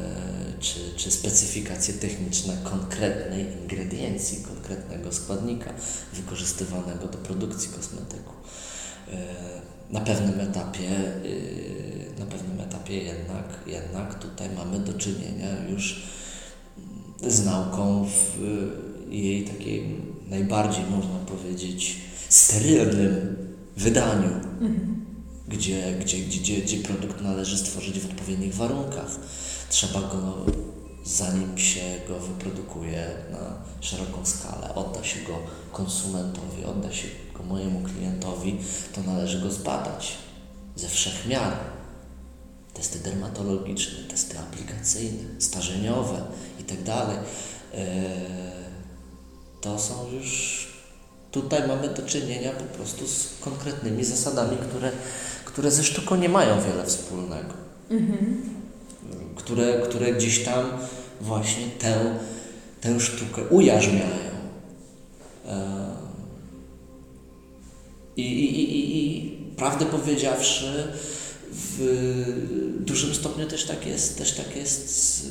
[0.59, 5.73] czy, czy specyfikacje techniczne konkretnej ingrediencji, konkretnego składnika
[6.13, 8.33] wykorzystywanego do produkcji kosmetyku.
[9.11, 9.17] E,
[9.89, 11.86] na pewnym etapie, pewnym
[12.67, 16.03] etapie jednak, jednak tutaj mamy do czynienia już
[17.27, 18.37] z nauką w
[19.09, 21.97] jej takiej najbardziej, można powiedzieć,
[22.29, 23.35] sterylnym
[23.77, 25.05] wydaniu, mhm.
[25.47, 29.19] gdzie, gdzie, gdzie, gdzie produkt należy stworzyć w odpowiednich warunkach.
[29.69, 30.45] Trzeba go,
[31.05, 35.39] zanim się go wyprodukuje na szeroką skalę, odda się go
[35.71, 38.57] konsumentowi, odda się go mojemu klientowi,
[38.93, 40.17] to należy go zbadać
[40.75, 41.53] ze wszech miar.
[42.77, 46.21] Testy dermatologiczne, testy aplikacyjne, starzeniowe
[46.59, 46.83] itd.
[46.83, 47.07] Tak
[49.61, 50.67] to są już
[51.31, 54.91] Tutaj mamy do czynienia po prostu z konkretnymi zasadami, które,
[55.45, 57.53] które ze sztuką nie mają wiele wspólnego.
[59.35, 60.65] które, które gdzieś tam
[61.21, 62.19] właśnie tę,
[62.81, 64.37] tę sztukę ujarzmiają.
[65.47, 65.87] E,
[68.17, 70.93] I, i, i, i prawdę powiedziawszy,
[71.77, 75.25] w dużym stopniu też tak jest, też tak jest z,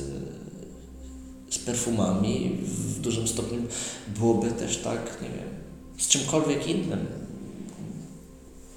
[1.49, 3.59] z perfumami, w dużym stopniu
[4.17, 5.49] byłoby też tak, nie wiem,
[5.97, 7.05] z czymkolwiek innym,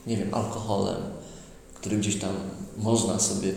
[0.06, 1.02] nie wiem, alkoholem,
[1.74, 2.34] który gdzieś tam
[2.76, 3.52] można sobie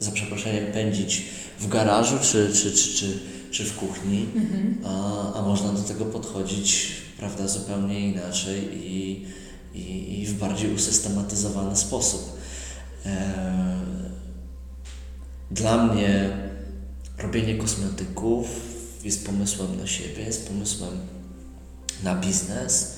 [0.00, 1.22] za przeproszeniem pędzić
[1.60, 3.18] w garażu czy, czy, czy, czy,
[3.50, 4.26] czy w kuchni,
[4.84, 9.26] a, a można do tego podchodzić prawda, zupełnie inaczej i,
[9.74, 12.35] i, i w bardziej usystematyzowany sposób.
[15.50, 16.30] Dla mnie
[17.18, 18.46] robienie kosmetyków
[19.04, 20.98] jest pomysłem na siebie, jest pomysłem
[22.02, 22.96] na biznes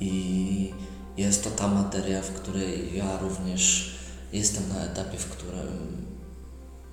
[0.00, 0.74] i
[1.16, 3.94] jest to ta materia, w której ja również
[4.32, 6.06] jestem na etapie, w którym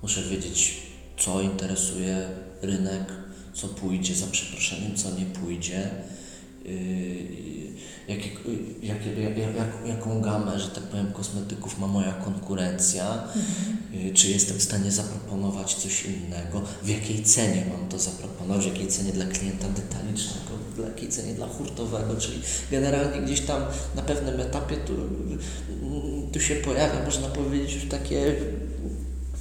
[0.02, 0.82] muszę wiedzieć,
[1.16, 2.28] co interesuje
[2.62, 3.12] rynek,
[3.52, 5.90] co pójdzie za przeproszeniem, co nie pójdzie.
[6.64, 7.44] Yy,
[8.08, 8.28] jakie,
[8.82, 13.24] jakie, jak, jak, jaką gamę, że tak powiem, kosmetyków ma moja konkurencja,
[13.92, 18.68] yy, czy jestem w stanie zaproponować coś innego, w jakiej cenie mam to zaproponować, w
[18.68, 23.62] jakiej cenie dla klienta detalicznego, w jakiej cenie dla hurtowego, czyli generalnie gdzieś tam
[23.96, 24.92] na pewnym etapie tu,
[26.32, 28.34] tu się pojawia, można powiedzieć, już takie,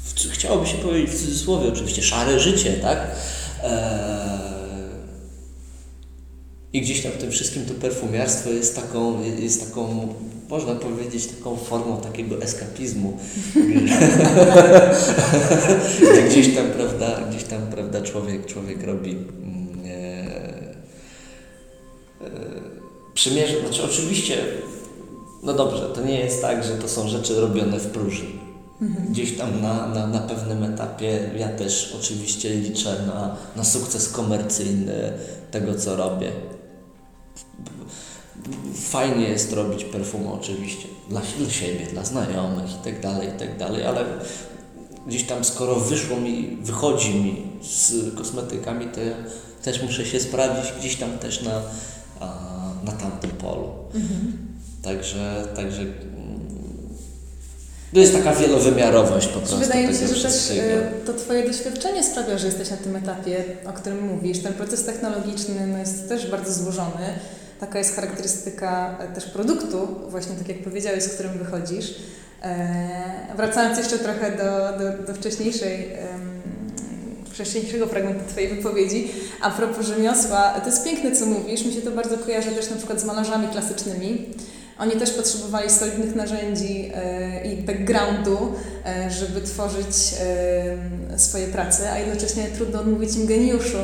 [0.03, 3.15] w- chciałoby się powiedzieć w cudzysłowie oczywiście, szare życie, tak?
[3.63, 4.32] Eee,
[6.73, 10.13] i gdzieś tam w tym wszystkim to perfumiarstwo jest taką, jest taką,
[10.49, 13.17] można powiedzieć, taką formą takiego eskapizmu.
[16.11, 19.27] Gdzie gdzieś tam, prawda, gdzieś tam, prawda, człowiek, człowiek robi mm,
[19.85, 19.89] e,
[22.21, 22.29] e,
[23.13, 24.37] przymierze, znaczy oczywiście,
[25.43, 28.43] no dobrze, to nie jest tak, że to są rzeczy robione w próżni.
[29.09, 35.13] Gdzieś tam na, na, na pewnym etapie ja też oczywiście liczę na, na sukces komercyjny
[35.51, 36.31] tego, co robię.
[38.75, 43.57] Fajnie jest robić perfumy oczywiście dla, dla siebie, dla znajomych i tak dalej, i tak
[43.57, 44.05] dalej, ale
[45.07, 49.15] gdzieś tam skoro wyszło mi, wychodzi mi z kosmetykami, to ja
[49.63, 51.61] też muszę się sprawdzić gdzieś tam też na,
[52.83, 53.69] na tamtym polu.
[54.83, 55.93] Także, także mm,
[57.93, 62.03] to jest taka wielowymiarowość po prostu Wydaje mi się, że też e, to Twoje doświadczenie
[62.03, 64.39] sprawia, że jesteś na tym etapie, o którym mówisz.
[64.39, 67.19] Ten proces technologiczny no, jest też bardzo złożony.
[67.65, 71.95] Taka jest charakterystyka e, też produktu, właśnie tak jak powiedziałeś, z którym wychodzisz.
[72.41, 75.89] E, wracając jeszcze trochę do, do, do wcześniejszej,
[77.31, 81.65] wcześniejszego fragmentu Twojej wypowiedzi, a propos rzemiosła, to jest piękne, co mówisz.
[81.65, 84.29] Mi się to bardzo kojarzy też na przykład z malarzami klasycznymi.
[84.79, 88.53] Oni też potrzebowali solidnych narzędzi e, i backgroundu,
[89.09, 89.95] żeby tworzyć
[91.17, 93.77] swoje prace, a jednocześnie trudno odmówić im geniuszu.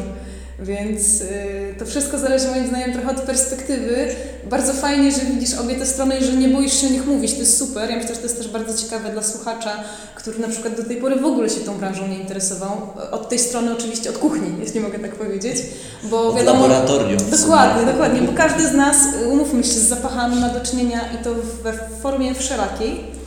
[0.61, 4.07] Więc e, to wszystko zależy moim zdaniem trochę od perspektywy.
[4.49, 7.33] Bardzo fajnie, że widzisz obie te strony i że nie boisz się o nich mówić.
[7.33, 7.89] To jest super.
[7.89, 9.83] Ja myślę, że to jest też bardzo ciekawe dla słuchacza,
[10.15, 12.71] który na przykład do tej pory w ogóle się tą branżą nie interesował.
[13.11, 15.57] Od tej strony oczywiście, od kuchni, jeśli mogę tak powiedzieć.
[16.03, 17.19] Bo Od wiadomo, laboratorium.
[17.31, 21.23] Dokładnie, dokładnie, bo każdy z nas, y, umówmy się, z zapachami ma do czynienia i
[21.23, 23.19] to we formie wszelakiej.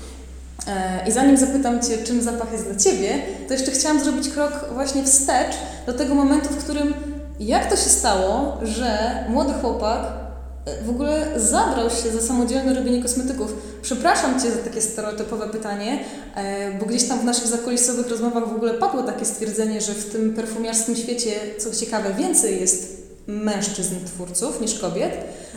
[0.67, 3.19] E, I zanim zapytam Cię, czym zapach jest dla Ciebie,
[3.49, 6.95] to jeszcze chciałam zrobić krok właśnie wstecz do tego momentu, w którym
[7.47, 10.03] jak to się stało, że młody chłopak
[10.67, 13.55] e, w ogóle zabrał się za samodzielne robienie kosmetyków.
[13.83, 15.99] Przepraszam Cię za takie stereotypowe pytanie,
[16.35, 20.13] e, bo gdzieś tam w naszych zakulisowych rozmowach w ogóle padło takie stwierdzenie, że w
[20.13, 25.13] tym perfumiarskim świecie, co ciekawe, więcej jest mężczyzn twórców niż kobiet,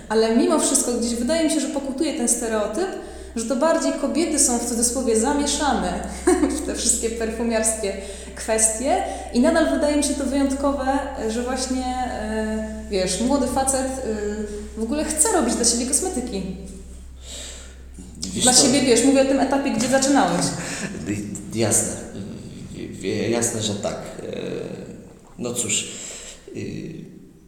[0.10, 2.88] ale mimo wszystko gdzieś wydaje mi się, że pokutuje ten stereotyp,
[3.36, 6.08] że to bardziej kobiety są w cudzysłowie zamieszane
[6.50, 7.94] w te wszystkie perfumiarskie
[8.36, 14.80] kwestie i nadal wydaje mi się to wyjątkowe, że właśnie, e, wiesz, młody facet e,
[14.80, 16.44] w ogóle chce robić dla siebie kosmetyki.
[18.34, 20.46] Wiesz Dla siebie, wiesz, mówię o tym etapie, gdzie zaczynałeś.
[21.56, 21.92] Jasne,
[23.30, 23.96] jasne, że tak.
[23.96, 24.36] E,
[25.40, 25.88] No cóż,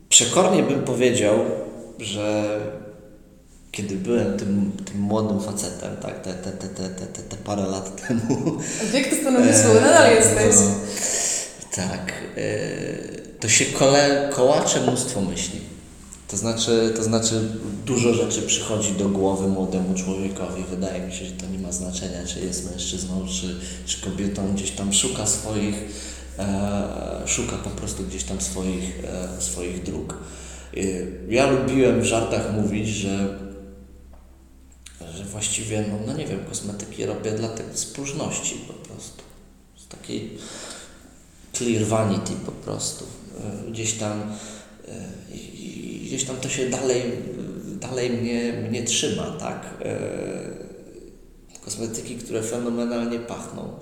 [0.10, 1.40] przekornie bym powiedział,
[2.00, 2.60] że
[3.72, 8.08] kiedy byłem tym, tym młodym facetem, tak, te, te, te, te, te, te, parę lat
[8.08, 8.58] temu.
[8.94, 10.56] Wiek to stanowisku, nadal jesteś.
[10.56, 10.72] no,
[11.76, 12.50] tak, e,
[13.40, 15.60] to się kole, kołacze mnóstwo myśli.
[16.28, 17.42] To znaczy, to znaczy,
[17.86, 20.64] dużo rzeczy przychodzi do głowy młodemu człowiekowi.
[20.70, 24.54] Wydaje mi się, że to nie ma znaczenia, czy jest mężczyzną, czy, czy kobietą.
[24.54, 25.76] Gdzieś tam szuka swoich,
[26.40, 26.84] e,
[27.26, 30.18] szuka po prostu gdzieś tam swoich, e, swoich dróg.
[30.78, 30.80] E,
[31.30, 33.38] ja lubiłem w żartach mówić, że,
[35.02, 39.24] że właściwie, no, no nie wiem, kosmetyki robię dla tej spróżności po prostu.
[39.90, 40.38] takiej
[41.54, 43.06] clear vanity po prostu.
[43.40, 44.22] E, gdzieś tam,
[44.88, 45.08] e,
[46.06, 47.04] gdzieś tam to się dalej,
[47.82, 49.84] dalej mnie, mnie trzyma, tak?
[51.62, 53.80] Kosmetyki, które fenomenalnie pachną.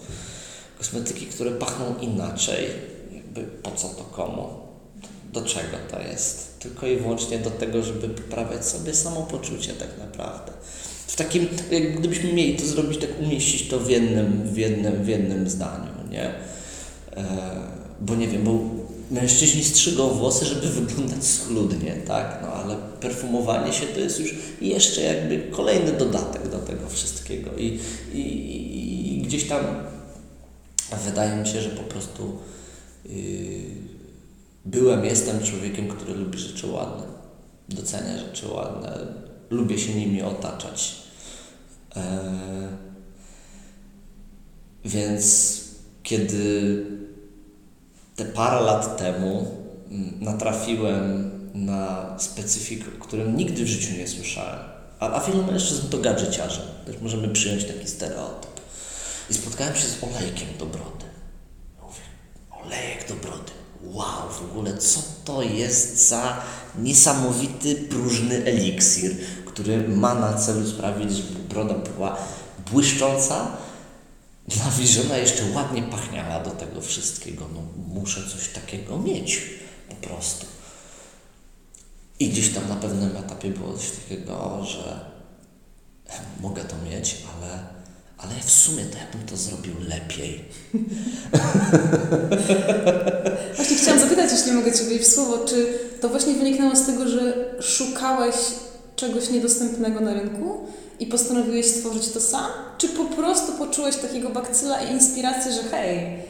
[0.78, 2.65] Kosmetyki, które pachną inaczej.
[3.13, 4.49] Jakby po co to komu?
[5.34, 6.60] Do czego to jest?
[6.60, 10.51] Tylko i wyłącznie do tego, żeby poprawiać sobie samopoczucie tak naprawdę.
[11.15, 15.08] W takim, jak gdybyśmy mieli to zrobić, tak umieścić to w jednym, w jednym, w
[15.08, 16.23] jednym zdaniu, nie?
[16.23, 16.34] E,
[18.01, 18.60] bo nie wiem, bo
[19.12, 22.39] mężczyźni strzygą włosy, żeby wyglądać schludnie, tak?
[22.41, 27.80] No ale perfumowanie się to jest już jeszcze jakby kolejny dodatek do tego wszystkiego i,
[28.13, 29.65] i, i gdzieś tam
[31.06, 32.38] wydaje mi się, że po prostu
[33.06, 33.15] yy,
[34.65, 37.04] byłem, jestem człowiekiem, który lubi rzeczy ładne,
[37.69, 38.97] docenia rzeczy ładne,
[39.49, 41.04] lubię się nimi otaczać.
[41.95, 42.01] Yy,
[44.86, 45.55] więc
[46.03, 46.86] kiedy
[48.15, 49.58] te parę lat temu
[50.19, 54.60] natrafiłem na specyfikę, o którym nigdy w życiu nie słyszałem.
[54.99, 56.62] A, a wielu mężczyzn to gadżeciarze.
[56.86, 58.51] Też możemy przyjąć taki stereotyp.
[59.29, 61.05] I spotkałem się z olejkiem do brody.
[61.81, 62.01] Mówię,
[62.65, 63.51] olejek do brody.
[63.84, 66.41] Wow, w ogóle co to jest za
[66.79, 69.15] niesamowity, próżny eliksir,
[69.55, 72.17] który ma na celu sprawić, żeby broda była
[72.71, 73.47] błyszcząca,
[74.65, 77.45] nawilżona, jeszcze ładnie pachniała do tego wszystkiego.
[77.53, 77.61] No,
[77.93, 79.41] muszę coś takiego mieć
[79.89, 80.45] po prostu.
[82.19, 84.99] I gdzieś tam na pewnym etapie było coś takiego, że
[86.41, 87.59] mogę to mieć, ale,
[88.17, 90.45] ale w sumie to ja bym to zrobił lepiej.
[93.55, 97.53] Właśnie chciałam zapytać, jeśli mogę Cię w słowo, czy to właśnie wyniknęło z tego, że
[97.61, 98.35] szukałeś
[98.95, 100.67] czegoś niedostępnego na rynku
[100.99, 102.45] i postanowiłeś stworzyć to sam?
[102.77, 106.23] Czy po prostu poczułeś takiego bakcyla i inspirację, że hej,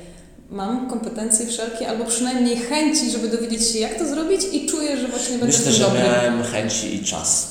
[0.50, 5.08] mam kompetencje wszelkie, albo przynajmniej chęci, żeby dowiedzieć się, jak to zrobić i czuję, że
[5.08, 6.00] właśnie będę Myślę, że dobry.
[6.00, 7.48] miałem chęci i czas.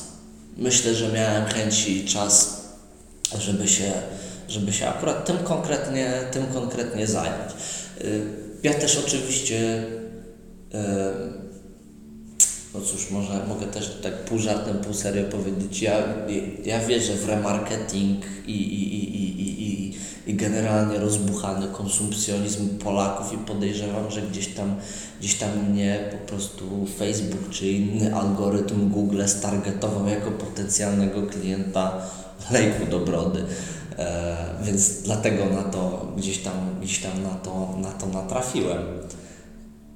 [0.57, 2.61] Myślę, że miałem chęci i czas,
[3.39, 3.93] żeby się,
[4.49, 7.53] żeby się akurat tym konkretnie, tym konkretnie zająć.
[8.01, 8.23] Y,
[8.63, 9.85] ja też oczywiście
[10.75, 11.44] y,
[12.75, 15.95] no cóż, może, mogę też tak pół żartem, pół serio powiedzieć, ja,
[16.65, 19.95] ja wierzę w remarketing i, i, i, i, i,
[20.27, 24.77] i generalnie rozbuchany konsumpcjonizm Polaków i podejrzewam, że gdzieś tam,
[25.21, 32.03] gdzieś tam mnie po prostu Facebook czy inny algorytm Google stargetował jako potencjalnego klienta
[32.51, 33.45] lejku do brody.
[33.99, 38.83] E, więc dlatego na to gdzieś tam, gdzieś tam na to, na to natrafiłem.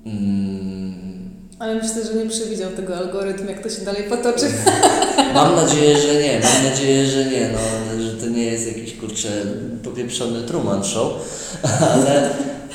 [0.06, 1.27] Mm
[1.58, 4.46] ale myślę, że nie przewidział tego algorytm, jak to się dalej potoczy.
[5.34, 6.40] Mam nadzieję, że nie.
[6.40, 7.50] Mam nadzieję, że nie.
[7.52, 9.28] No, że to nie jest jakiś kurczę
[9.84, 11.12] popieprzony Truman Show,
[11.92, 12.30] ale,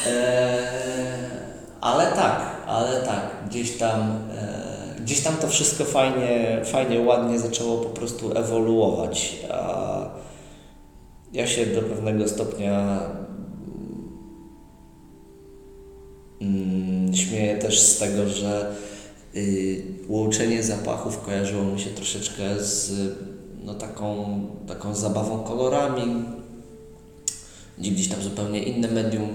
[0.08, 0.58] e,
[1.82, 3.22] ale tak, ale tak.
[3.50, 9.36] Gdzieś tam, e, gdzieś tam to wszystko fajnie, fajnie, ładnie zaczęło po prostu ewoluować.
[9.52, 9.84] A
[11.34, 13.00] ja się do pewnego stopnia
[16.44, 18.76] Mm, śmieję też z tego, że
[19.36, 22.92] y, łączenie zapachów kojarzyło mi się troszeczkę z
[23.64, 26.24] no, taką, taką zabawą kolorami,
[27.78, 29.30] gdzie gdzieś tam zupełnie inne medium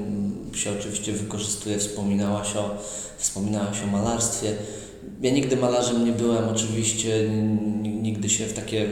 [0.55, 2.77] się oczywiście wykorzystuje, wspominała się o,
[3.19, 4.55] wspominała się o malarstwie.
[5.23, 7.29] Ja nigdy malarzem nie byłem, oczywiście
[7.83, 8.89] nigdy się w takie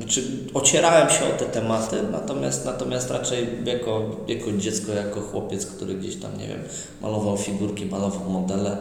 [0.00, 0.22] znaczy
[0.54, 6.16] ocierałem się o te tematy, natomiast, natomiast raczej jako, jako dziecko, jako chłopiec, który gdzieś
[6.16, 6.60] tam, nie wiem,
[7.02, 8.76] malował figurki, malował modele,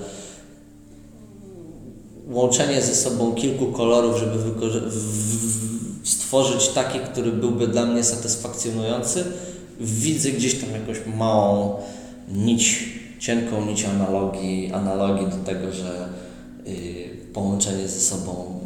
[2.30, 4.38] łączenie ze sobą kilku kolorów, żeby
[6.04, 9.24] stworzyć taki, który byłby dla mnie satysfakcjonujący,
[9.80, 11.76] widzę gdzieś tam jakąś małą
[12.32, 16.10] nić, cienką nić analogii, analogii do tego, że
[16.66, 16.74] yy,
[17.34, 18.59] połączenie ze sobą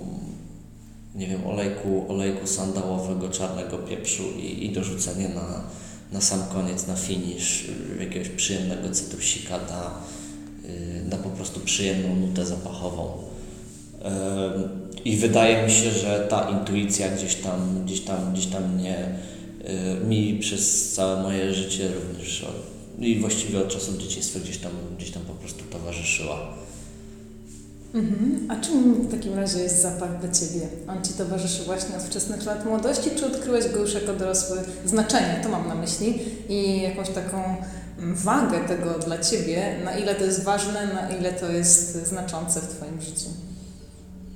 [1.15, 5.63] nie wiem, olejku, olejku sandałowego, czarnego pieprzu i, i dorzucenie na,
[6.12, 7.63] na sam koniec, na finish
[8.00, 9.92] jakiegoś przyjemnego cytrusika da,
[10.65, 13.17] y, da po prostu przyjemną nutę zapachową.
[15.06, 19.19] I wydaje mi się, że ta intuicja gdzieś tam, gdzieś tam, gdzieś tam mnie,
[20.02, 22.46] y, mi przez całe moje życie również
[23.00, 26.54] i właściwie od czasów dzieciństwa gdzieś tam, gdzieś tam po prostu towarzyszyła.
[27.94, 28.48] Mhm.
[28.50, 30.67] A czym w takim razie jest zapach dla Ciebie?
[30.87, 35.39] On Ci towarzyszy właśnie od wczesnych lat młodości, czy odkryłeś go już jako dorosły znaczenie,
[35.44, 36.19] to mam na myśli,
[36.50, 37.56] i jakąś taką
[37.98, 42.67] wagę tego dla Ciebie, na ile to jest ważne, na ile to jest znaczące w
[42.67, 43.29] Twoim życiu?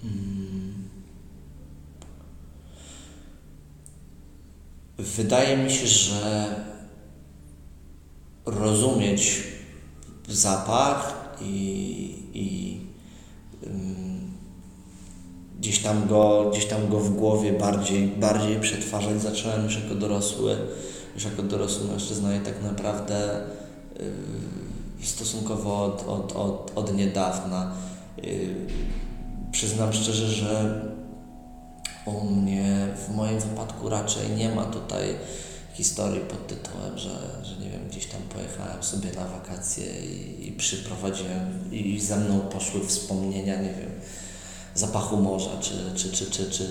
[0.02, 0.74] Hmm.
[4.98, 6.48] Wydaje mi się, że
[8.46, 9.44] rozumieć
[10.28, 12.87] zapach i, i
[15.60, 20.58] gdzieś tam go, gdzieś tam go w głowie bardziej, bardziej przetwarzać zacząłem już jako dorosły,
[21.16, 23.42] już jako dorosły mężczyzna i tak naprawdę
[25.00, 27.72] yy, stosunkowo od, od, od, od niedawna.
[28.24, 28.56] Yy,
[29.52, 30.82] przyznam szczerze, że
[32.06, 35.16] u mnie w moim wypadku raczej nie ma tutaj
[35.74, 37.10] historii pod tytułem, że,
[37.98, 43.74] gdzieś tam pojechałem sobie na wakacje i, i przyprowadziłem i ze mną poszły wspomnienia, nie
[43.74, 43.92] wiem,
[44.76, 46.68] zapachu morza, czy, czy, czy, czy, czy,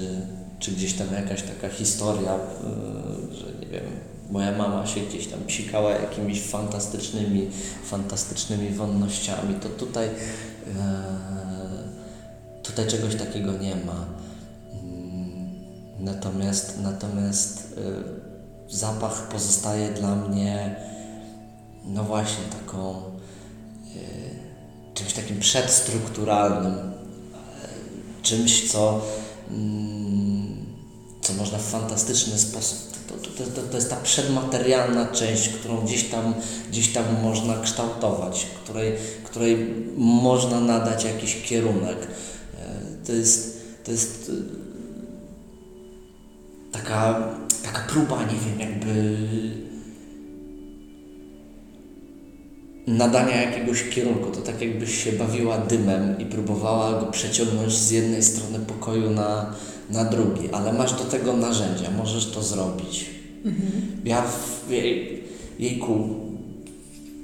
[0.58, 3.84] czy gdzieś tam jakaś taka historia, yy, że nie wiem,
[4.30, 7.50] moja mama się gdzieś tam psikała jakimiś fantastycznymi,
[7.84, 10.08] fantastycznymi wonnościami, to tutaj,
[10.66, 10.72] yy,
[12.62, 14.06] tutaj czegoś takiego nie ma.
[14.82, 15.50] Mm,
[15.98, 20.76] natomiast, natomiast yy, zapach pozostaje dla mnie,
[21.86, 23.02] no właśnie, taką
[24.94, 26.92] czymś takim przedstrukturalnym,
[28.22, 29.00] czymś, co,
[29.50, 30.56] mm,
[31.20, 32.78] co można w fantastyczny sposób.
[33.08, 33.14] To,
[33.44, 36.34] to, to, jest ta przedmaterialna część, którą gdzieś tam,
[36.70, 38.92] gdzieś tam można kształtować, której,
[39.24, 41.96] której można nadać jakiś kierunek.
[42.58, 44.32] E, to jest, to jest e,
[46.72, 47.28] taka,
[47.62, 49.16] taka próba, nie wiem, jakby
[52.86, 54.30] nadania jakiegoś kierunku.
[54.30, 59.54] To tak jakbyś się bawiła dymem i próbowała go przeciągnąć z jednej strony pokoju na,
[59.90, 63.10] na drugi, ale masz do tego narzędzia, możesz to zrobić.
[63.44, 63.72] Mhm.
[64.04, 65.22] Ja w jej,
[65.58, 66.08] jejku,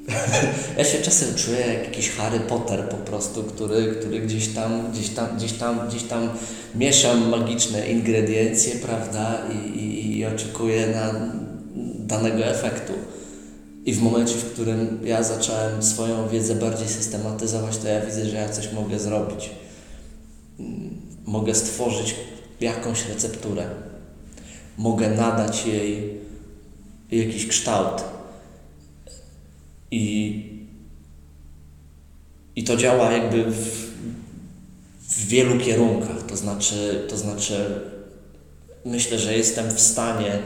[0.79, 5.09] ja się czasem czuję jak jakiś Harry Potter po prostu, który, który gdzieś tam, gdzieś
[5.09, 6.29] tam, gdzieś tam, gdzieś tam
[6.75, 11.33] mieszam magiczne ingrediencje, prawda, i, i, i oczekuję na
[11.99, 12.93] danego efektu.
[13.85, 18.37] I w momencie, w którym ja zacząłem swoją wiedzę bardziej systematyzować, to ja widzę, że
[18.37, 19.51] ja coś mogę zrobić.
[21.25, 22.15] Mogę stworzyć
[22.61, 23.67] jakąś recepturę.
[24.79, 26.21] Mogę nadać jej
[27.11, 28.05] jakiś kształt.
[29.91, 30.63] I,
[32.57, 33.93] i to działa jakby w,
[35.09, 36.23] w wielu kierunkach.
[36.23, 37.81] To znaczy, to znaczy,
[38.85, 40.39] myślę, że jestem w stanie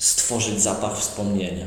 [0.00, 1.66] stworzyć zapach wspomnienia.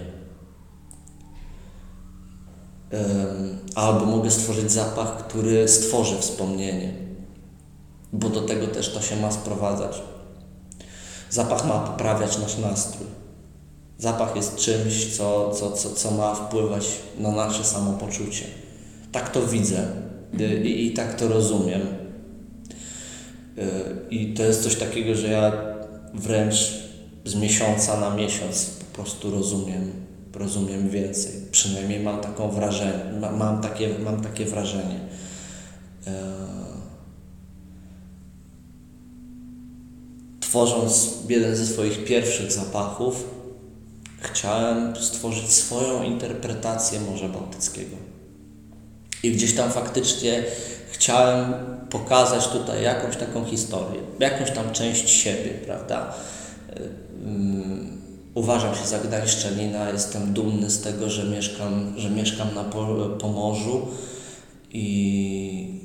[3.76, 6.94] Albo mogę stworzyć zapach, który stworzy wspomnienie,
[8.14, 10.02] bo do tego też to się ma sprowadzać.
[11.30, 13.08] Zapach ma poprawiać nasz nastrój.
[13.98, 16.86] Zapach jest czymś, co, co, co, co ma wpływać
[17.18, 18.46] na nasze samopoczucie.
[19.12, 19.88] Tak to widzę
[20.64, 21.82] i, i tak to rozumiem.
[23.58, 23.64] Yy,
[24.10, 25.52] I to jest coś takiego, że ja
[26.14, 26.83] wręcz
[27.26, 29.92] z miesiąca na miesiąc po prostu rozumiem,
[30.34, 31.34] rozumiem więcej.
[31.52, 32.94] Przynajmniej mam taką wrażenie,
[33.38, 35.00] mam takie, mam takie wrażenie.
[36.08, 36.14] E,
[40.40, 43.24] tworząc jeden ze swoich pierwszych zapachów,
[44.20, 47.96] chciałem stworzyć swoją interpretację Morza Bałtyckiego.
[49.24, 50.44] I gdzieś tam faktycznie
[50.92, 51.54] chciałem
[51.90, 56.14] pokazać tutaj jakąś taką historię, jakąś tam część siebie, prawda?
[57.24, 58.02] Mm,
[58.34, 62.64] uważam się za gdańszczanina, jestem dumny z tego, że mieszkam, że mieszkam na
[63.20, 63.88] Pomorzu
[64.72, 65.82] i,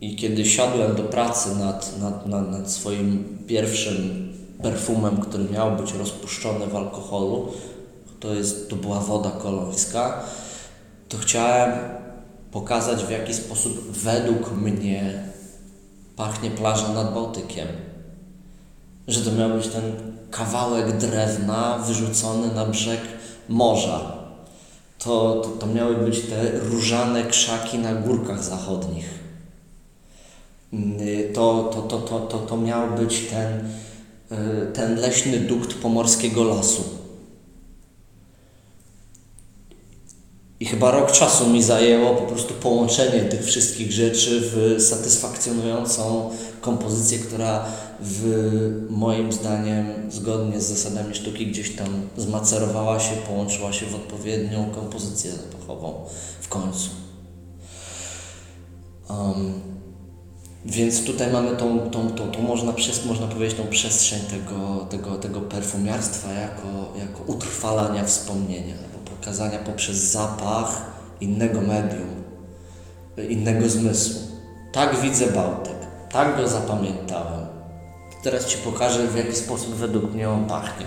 [0.00, 4.28] i kiedy siadłem do pracy nad, nad, nad, nad swoim pierwszym
[4.62, 7.52] perfumem, który miał być rozpuszczony w alkoholu,
[8.20, 10.24] to, jest, to była woda kolońska,
[11.08, 11.72] to chciałem
[12.50, 15.22] pokazać w jaki sposób według mnie
[16.16, 17.66] pachnie plaża nad Bałtykiem
[19.08, 19.82] że to miał być ten
[20.30, 23.00] kawałek drewna wyrzucony na brzeg
[23.48, 24.18] morza.
[24.98, 29.18] To, to, to miały być te różane krzaki na górkach zachodnich.
[31.34, 33.68] To, to, to, to, to, to miał być ten,
[34.74, 36.97] ten leśny dukt pomorskiego lasu.
[40.60, 46.30] I chyba rok czasu mi zajęło po prostu połączenie tych wszystkich rzeczy w satysfakcjonującą
[46.60, 47.64] kompozycję, która
[48.00, 48.24] w
[48.90, 55.32] moim zdaniem, zgodnie z zasadami sztuki, gdzieś tam zmacerowała się, połączyła się w odpowiednią kompozycję
[55.32, 56.04] zapachową
[56.40, 56.90] w końcu.
[59.10, 59.60] Um,
[60.64, 65.16] więc tutaj mamy tą, tą, tą, tą można, przez, można powiedzieć, tą przestrzeń tego, tego,
[65.16, 68.74] tego perfumiarstwa jako, jako utrwalania wspomnienia,
[69.18, 70.82] albo pokazania poprzez zapach
[71.20, 72.24] innego medium,
[73.28, 74.20] innego zmysłu.
[74.72, 75.76] Tak widzę Bałtyk,
[76.10, 77.46] tak go zapamiętałem.
[78.22, 80.86] Teraz Ci pokażę, w jaki sposób według mnie on pachnie.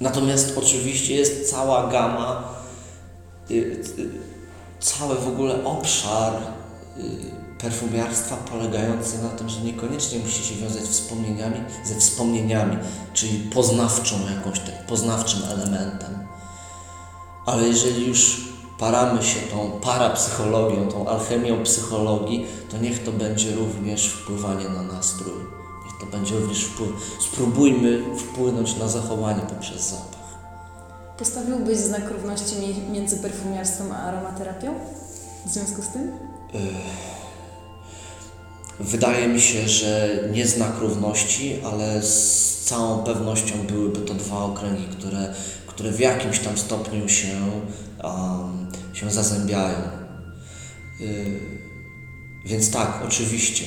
[0.00, 2.54] Natomiast oczywiście jest cała gama,
[3.50, 4.10] y, y,
[4.80, 6.32] cały w ogóle obszar
[6.98, 12.76] y, perfumiarstwa polegający na tym, że niekoniecznie musi się wiązać wspomnieniami, ze wspomnieniami,
[13.14, 16.26] czyli poznawczą jakąś, tak, poznawczym elementem.
[17.46, 18.48] Ale jeżeli już
[18.78, 25.40] paramy się tą parapsychologią, tą alchemią psychologii, to niech to będzie również wpływanie na nastrój.
[25.86, 26.90] Niech to będzie również wpływ.
[27.20, 30.24] Spróbujmy wpłynąć na zachowanie poprzez zapach.
[31.18, 32.54] Postawiłbyś znak równości
[32.92, 34.74] między perfumiarstwem a aromaterapią?
[35.46, 36.12] W związku z tym?
[38.80, 44.84] Wydaje mi się, że nie znak równości, ale z całą pewnością byłyby to dwa okręgi,
[44.98, 45.34] które,
[45.66, 47.50] które w jakimś tam stopniu się,
[48.04, 49.78] um, się zazębiają.
[51.00, 51.40] Yy,
[52.44, 53.64] więc tak, oczywiście,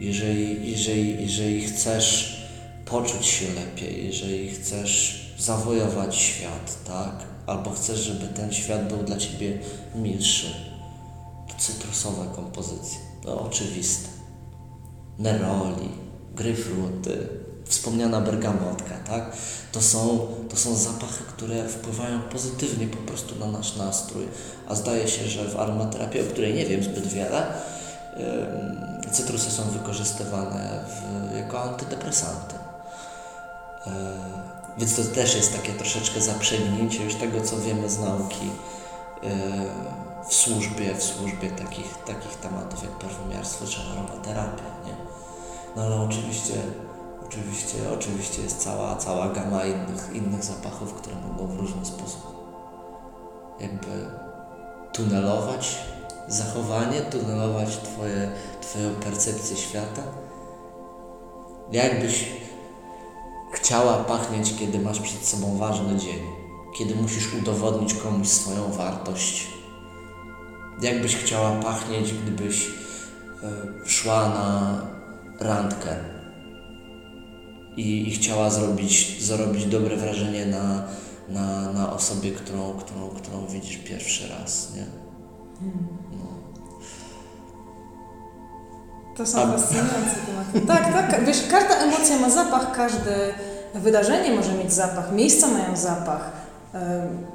[0.00, 2.38] jeżeli, jeżeli, jeżeli chcesz
[2.84, 7.26] poczuć się lepiej, jeżeli chcesz zawojować świat, tak?
[7.46, 9.58] Albo chcesz, żeby ten świat był dla Ciebie
[9.94, 10.54] milszy,
[11.48, 14.17] to cytrusowe kompozycje, to oczywiste.
[15.18, 15.88] Neroli,
[16.34, 17.28] gryfruty,
[17.64, 19.32] wspomniana bergamotka, tak?
[19.72, 24.28] To są, to są zapachy, które wpływają pozytywnie po prostu na nasz nastrój.
[24.68, 27.46] A zdaje się, że w aromaterapii, o której nie wiem zbyt wiele,
[28.16, 32.54] yy, cytrusy są wykorzystywane w, jako antydepresanty.
[33.86, 33.92] Yy,
[34.78, 38.46] więc to też jest takie troszeczkę zaprzęgnięcie już tego, co wiemy z nauki
[39.22, 39.30] yy,
[40.28, 44.97] w służbie, w służbie takich, takich tematów jak perfumiarstwo czy aromaterapia, nie?
[45.78, 46.54] No ale oczywiście,
[47.26, 52.38] oczywiście, oczywiście jest cała, cała gama innych, innych zapachów, które mogą w różny sposób
[53.60, 54.10] jakby
[54.92, 55.78] tunelować
[56.28, 60.02] zachowanie, tunelować twoje, Twoją percepcję świata.
[61.72, 62.30] Jakbyś
[63.52, 66.18] chciała pachnieć, kiedy masz przed sobą ważny dzień,
[66.78, 69.46] kiedy musisz udowodnić komuś swoją wartość.
[70.82, 74.97] Jakbyś chciała pachnieć, gdybyś y, szła na
[75.40, 75.96] randkę
[77.76, 80.82] i, i, chciała zrobić, zrobić dobre wrażenie na,
[81.28, 84.84] na, na osobie, którą, którą, którą widzisz pierwszy raz, nie?
[86.12, 86.26] No.
[89.16, 89.52] To są A...
[89.52, 90.66] fascynujące tematy.
[90.66, 91.24] Tak, tak.
[91.24, 93.34] Wiesz, każda emocja ma zapach, każde
[93.74, 96.32] wydarzenie może mieć zapach, miejsca mają zapach.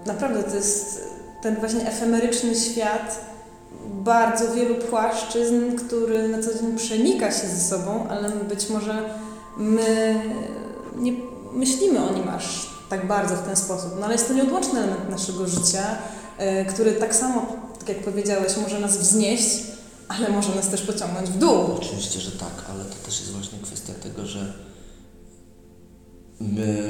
[0.06, 1.08] Naprawdę to jest
[1.42, 3.33] ten właśnie efemeryczny świat
[4.04, 9.10] bardzo wielu płaszczyzn, który na co dzień przenika się ze sobą, ale być może
[9.58, 10.22] my
[10.96, 11.14] nie
[11.54, 13.92] myślimy o nim aż tak bardzo w ten sposób.
[14.00, 15.84] No ale jest to nieodłączny element naszego życia,
[16.38, 17.46] e, który tak samo,
[17.80, 19.64] tak jak powiedziałeś, może nas wznieść,
[20.08, 21.76] ale może nas też pociągnąć w dół.
[21.78, 24.54] Oczywiście, że tak, ale to też jest właśnie kwestia tego, że
[26.40, 26.84] my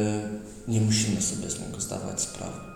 [0.68, 2.73] nie musimy sobie z niego zdawać sprawy.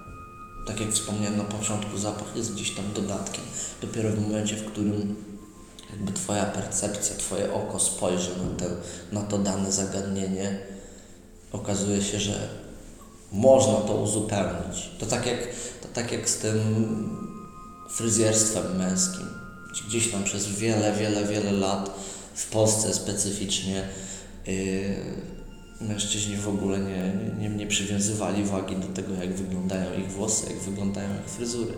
[0.67, 3.43] Tak jak wspomniałem na początku, zapach jest gdzieś tam dodatkiem.
[3.81, 5.15] Dopiero w momencie, w którym
[5.89, 8.69] jakby Twoja percepcja, Twoje oko spojrzy na, te,
[9.11, 10.59] na to dane zagadnienie,
[11.51, 12.49] okazuje się, że
[13.31, 14.89] można to uzupełnić.
[14.99, 15.39] To tak jak,
[15.81, 16.59] to tak jak z tym
[17.89, 19.27] fryzjerstwem męskim.
[19.87, 21.91] Gdzieś tam przez wiele, wiele, wiele lat
[22.33, 23.87] w Polsce specyficznie
[24.45, 25.36] yy,
[25.81, 30.59] mężczyźni w ogóle nie, nie, nie przywiązywali wagi do tego, jak wyglądają ich włosy, jak
[30.59, 31.73] wyglądają ich fryzury.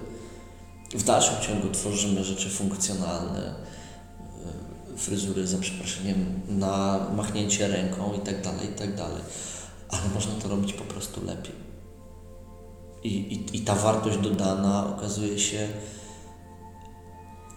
[0.96, 3.56] W dalszym ciągu tworzymy rzeczy funkcjonalne,
[4.94, 9.22] e, fryzury za przeproszeniem na machnięcie ręką i tak dalej, i tak dalej.
[9.90, 11.56] Ale można to robić po prostu lepiej.
[13.04, 15.68] I, i, i ta wartość dodana okazuje się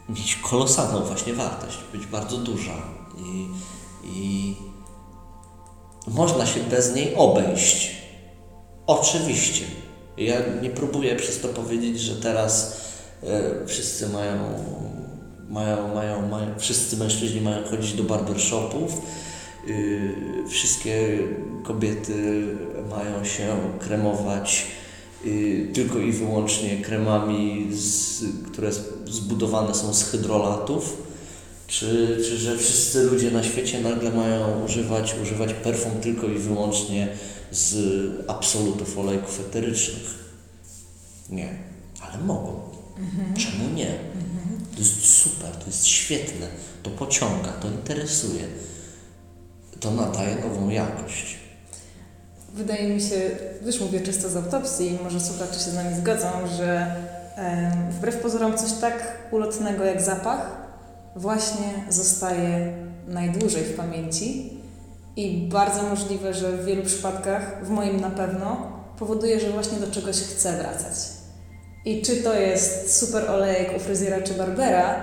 [0.09, 2.74] mieć kolosalną właśnie wartość, być bardzo duża.
[3.18, 3.49] I,
[4.05, 4.57] i
[6.07, 7.90] można się bez niej obejść.
[8.86, 9.64] Oczywiście.
[10.16, 12.80] Ja nie próbuję przez to powiedzieć, że teraz
[13.22, 14.38] e, wszyscy mają,
[15.48, 21.18] mają, mają, mają, wszyscy mężczyźni mają chodzić do barbershopów, e, wszystkie
[21.64, 22.46] kobiety
[22.90, 24.66] mają się kremować
[25.24, 25.28] e,
[25.72, 28.72] tylko i wyłącznie kremami, z, które
[29.07, 31.12] zbudowane są z hydrolatów
[31.73, 37.09] czy, czy że wszyscy ludzie na świecie nagle mają używać, używać perfum tylko i wyłącznie
[37.53, 37.77] z
[38.29, 40.05] absolutów olejków eterycznych?
[41.31, 41.49] Nie,
[42.01, 42.61] ale mogą.
[42.99, 43.35] Mhm.
[43.37, 43.89] Czemu nie?
[43.89, 44.66] Mhm.
[44.73, 46.47] To jest super, to jest świetne,
[46.83, 48.45] to pociąga, to interesuje,
[49.81, 51.39] to nadaje nową jakość.
[52.55, 53.31] Wydaje mi się,
[53.66, 56.97] już mówię czysto z autopsji, może słuchacze się z nami zgodzą, że
[57.37, 60.62] e, wbrew pozorom coś tak ulotnego jak zapach
[61.17, 62.73] właśnie zostaje
[63.07, 64.53] najdłużej w pamięci
[65.17, 69.91] i bardzo możliwe, że w wielu przypadkach, w moim na pewno, powoduje, że właśnie do
[69.91, 70.95] czegoś chcę wracać.
[71.85, 74.95] I czy to jest super olejek u fryzjera czy barbera,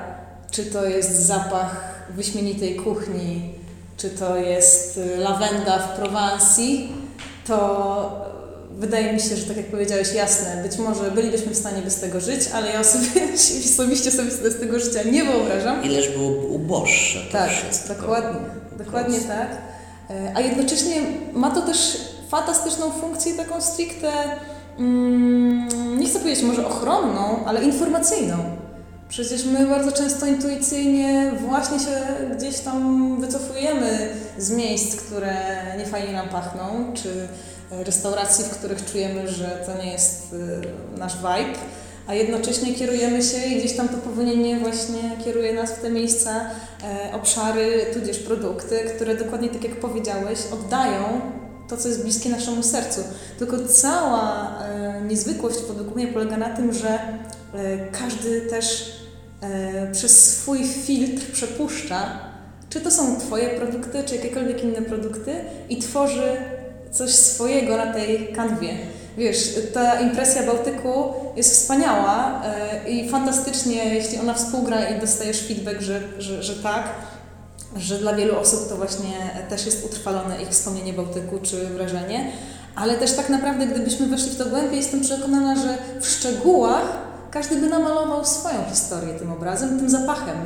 [0.52, 3.54] czy to jest zapach wyśmienitej kuchni,
[3.98, 6.94] czy to jest y, lawenda w Prowansji,
[7.48, 8.29] to
[8.80, 12.20] wydaje mi się, że tak jak powiedziałeś, jasne, być może bylibyśmy w stanie bez tego
[12.20, 13.08] żyć, ale ja sobie,
[13.74, 15.84] osobiście sobie z tego życia nie wyobrażam.
[15.84, 17.94] Ileż było uboższe to Tak, wszystko.
[17.94, 18.40] dokładnie,
[18.78, 19.48] dokładnie tak.
[20.10, 20.96] E, A jednocześnie
[21.34, 21.98] ma to też
[22.30, 24.12] fantastyczną funkcję taką stricte,
[24.80, 28.38] mm, nie chcę powiedzieć może ochronną, ale informacyjną.
[29.10, 31.92] Przecież my bardzo często intuicyjnie właśnie się
[32.38, 35.36] gdzieś tam wycofujemy z miejsc, które
[35.78, 37.28] nie fajnie nam pachną, czy
[37.72, 41.60] restauracji, w których czujemy, że to nie jest y, nasz vibe,
[42.10, 46.42] a jednocześnie kierujemy się i gdzieś tam to powolnienie właśnie kieruje nas w te miejsca,
[46.84, 51.22] e, obszary, tudzież produkty, które dokładnie tak jak powiedziałeś, oddają
[51.68, 53.02] to, co jest bliskie naszemu sercu.
[53.40, 57.00] Tylko cała e, niezwykłość według mnie polega na tym, że e,
[57.92, 59.00] każdy też
[59.92, 62.20] przez swój filtr przepuszcza,
[62.70, 65.36] czy to są Twoje produkty, czy jakiekolwiek inne produkty
[65.70, 66.38] i tworzy
[66.92, 68.70] coś swojego na tej kanwie.
[69.18, 75.82] Wiesz, ta impresja Bałtyku jest wspaniała e, i fantastycznie, jeśli ona współgra i dostajesz feedback,
[75.82, 76.84] że, że, że tak,
[77.78, 79.14] że dla wielu osób to właśnie
[79.50, 82.32] też jest utrwalone ich wspomnienie Bałtyku czy wrażenie,
[82.76, 87.56] ale też tak naprawdę, gdybyśmy weszli w to głębiej, jestem przekonana, że w szczegółach każdy
[87.56, 90.38] by namalował swoją historię tym obrazem, tym zapachem.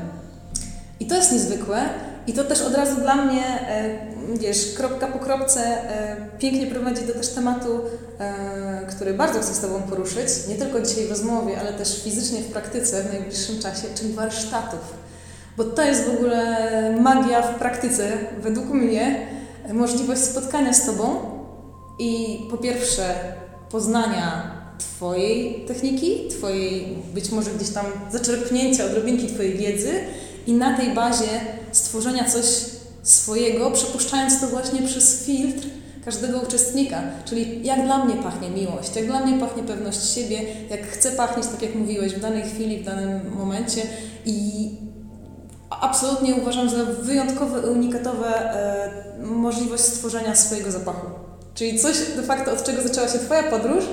[0.99, 1.89] I to jest niezwykłe.
[2.27, 7.05] I to też od razu dla mnie, e, wiesz, kropka po kropce e, pięknie prowadzi
[7.05, 7.79] do też tematu,
[8.19, 12.39] e, który bardzo chcę z Tobą poruszyć, nie tylko dzisiaj w rozmowie, ale też fizycznie
[12.39, 14.93] w praktyce w najbliższym czasie, czyli warsztatów.
[15.57, 18.11] Bo to jest w ogóle magia w praktyce,
[18.41, 19.27] według mnie,
[19.73, 21.15] możliwość spotkania z Tobą
[21.99, 23.15] i po pierwsze
[23.69, 29.91] poznania Twojej techniki, Twojej być może gdzieś tam zaczerpnięcia odrobinki Twojej wiedzy
[30.47, 31.29] i na tej bazie
[31.71, 32.72] stworzenia coś
[33.03, 35.67] swojego, przepuszczając to właśnie przez filtr
[36.05, 37.01] każdego uczestnika.
[37.25, 41.47] Czyli jak dla mnie pachnie miłość, jak dla mnie pachnie pewność siebie, jak chcę pachnieć,
[41.47, 43.81] tak jak mówiłeś, w danej chwili, w danym momencie
[44.25, 44.69] i
[45.69, 51.07] absolutnie uważam za wyjątkowe, unikatowe e, możliwość stworzenia swojego zapachu.
[51.53, 53.83] Czyli coś de facto, od czego zaczęła się Twoja podróż,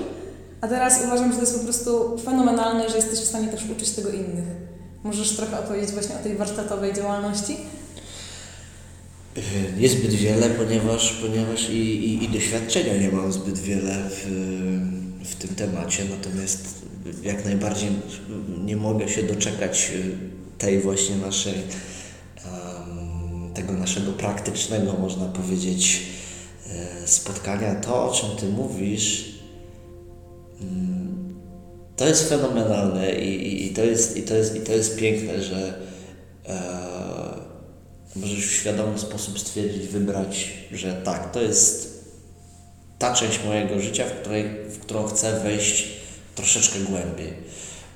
[0.61, 3.91] a teraz uważam, że to jest po prostu fenomenalne, że jesteś w stanie też uczyć
[3.91, 4.45] tego innych.
[5.03, 7.57] Możesz trochę opowiedzieć właśnie o tej warsztatowej działalności?
[9.79, 14.27] Niezbyt wiele, ponieważ, ponieważ i, i, i doświadczenia nie mam zbyt wiele w,
[15.25, 16.83] w tym temacie, natomiast
[17.23, 17.91] jak najbardziej
[18.65, 19.93] nie mogę się doczekać
[20.59, 21.55] tej właśnie naszej,
[23.55, 26.03] tego naszego praktycznego, można powiedzieć,
[26.67, 27.75] e, spotkania.
[27.75, 29.35] To, o czym Ty mówisz,
[30.61, 31.35] mm,
[31.97, 35.43] to jest fenomenalne i, i, i, to, jest, i, to, jest, i to jest piękne,
[35.43, 35.79] że
[36.49, 37.20] e,
[38.17, 41.91] możesz w świadomy sposób stwierdzić, wybrać, że tak, to jest
[42.99, 45.89] ta część mojego życia, w, której, w którą chcę wejść
[46.35, 47.33] troszeczkę głębiej.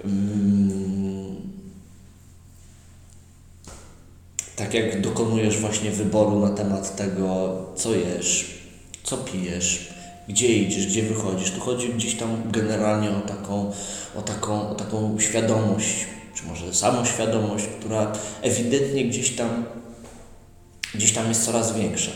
[0.04, 1.36] Mm,
[4.56, 8.58] tak jak dokonujesz właśnie wyboru na temat tego, co jesz,
[9.02, 9.94] co pijesz,
[10.28, 11.50] gdzie idziesz, gdzie wychodzisz.
[11.50, 13.72] Tu chodzi gdzieś tam generalnie o taką,
[14.16, 18.12] o taką, o taką świadomość, czy może samoświadomość, która
[18.42, 19.64] ewidentnie gdzieś tam,
[20.94, 22.10] gdzieś tam jest coraz większa.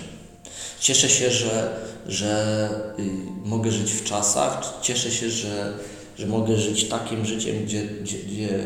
[0.81, 3.03] Cieszę się, że, że y,
[3.45, 5.79] mogę żyć w czasach, cieszę się, że,
[6.18, 8.59] że mogę żyć takim życiem, gdzie, gdzie, gdzie,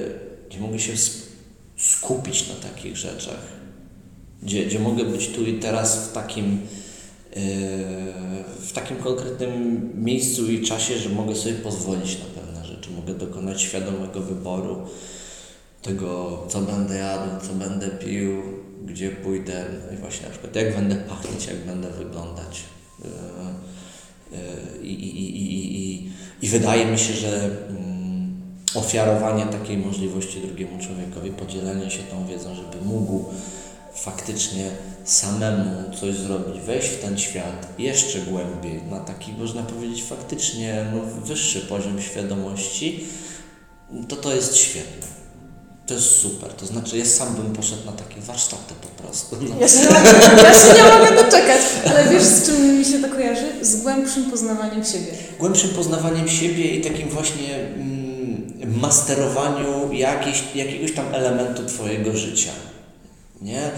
[0.49, 0.93] gdzie mogę się
[1.77, 3.43] skupić na takich rzeczach,
[4.43, 6.59] gdzie, gdzie mogę być tu i teraz w takim
[8.61, 13.63] w takim konkretnym miejscu i czasie, że mogę sobie pozwolić na pewne rzeczy, mogę dokonać
[13.63, 14.77] świadomego wyboru
[15.83, 18.43] tego, co będę jadł, co będę pił,
[18.87, 22.63] gdzie pójdę no i właśnie na przykład jak będę pachnieć, jak będę wyglądać.
[24.83, 26.13] I, i, i, i,
[26.43, 28.43] i wydaje mi się, że mm,
[28.75, 33.25] ofiarowanie takiej możliwości drugiemu człowiekowi, podzielenie się tą wiedzą, żeby mógł
[33.95, 34.71] faktycznie
[35.05, 41.01] samemu coś zrobić, wejść w ten świat jeszcze głębiej, na taki, można powiedzieć, faktycznie no,
[41.25, 43.05] wyższy poziom świadomości,
[44.09, 45.22] to to jest świetne.
[45.87, 46.51] To jest super.
[46.53, 49.37] To znaczy, ja sam bym poszedł na takie warsztaty po prostu.
[49.41, 49.57] No.
[49.61, 51.61] Ja, się nie mogę, ja się nie mogę doczekać.
[51.91, 53.53] Ale wiesz, z czym mi się to kojarzy?
[53.63, 55.13] Z głębszym poznawaniem siebie.
[55.39, 62.51] Głębszym poznawaniem siebie i takim właśnie mm, masterowaniu jakiejś, jakiegoś tam elementu Twojego życia.
[63.43, 63.71] Nie?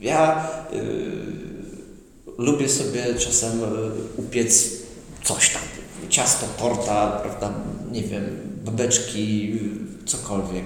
[0.00, 0.76] Ja y,
[2.38, 3.64] lubię sobie czasem y,
[4.16, 4.68] upiec
[5.24, 5.62] coś tam,
[6.08, 7.54] ciasto, torta, prawda,
[7.92, 9.52] nie wiem, babeczki,
[10.06, 10.64] cokolwiek.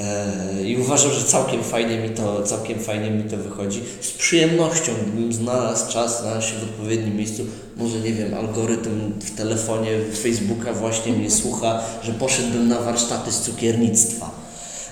[0.00, 3.80] E, I uważam, że całkiem fajnie mi to, całkiem fajnie mi to wychodzi.
[4.00, 7.46] Z przyjemnością, gdybym znalazł czas, znalazł się w odpowiednim miejscu.
[7.76, 9.90] Może nie wiem, algorytm w telefonie
[10.22, 14.30] Facebooka właśnie mnie słucha, że poszedłbym na warsztaty z cukiernictwa.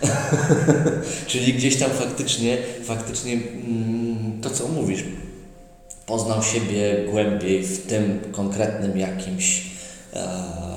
[1.27, 5.05] Czyli gdzieś tam faktycznie, faktycznie mm, to co mówisz,
[6.07, 9.67] poznał siebie głębiej w tym konkretnym jakimś,
[10.13, 10.29] e,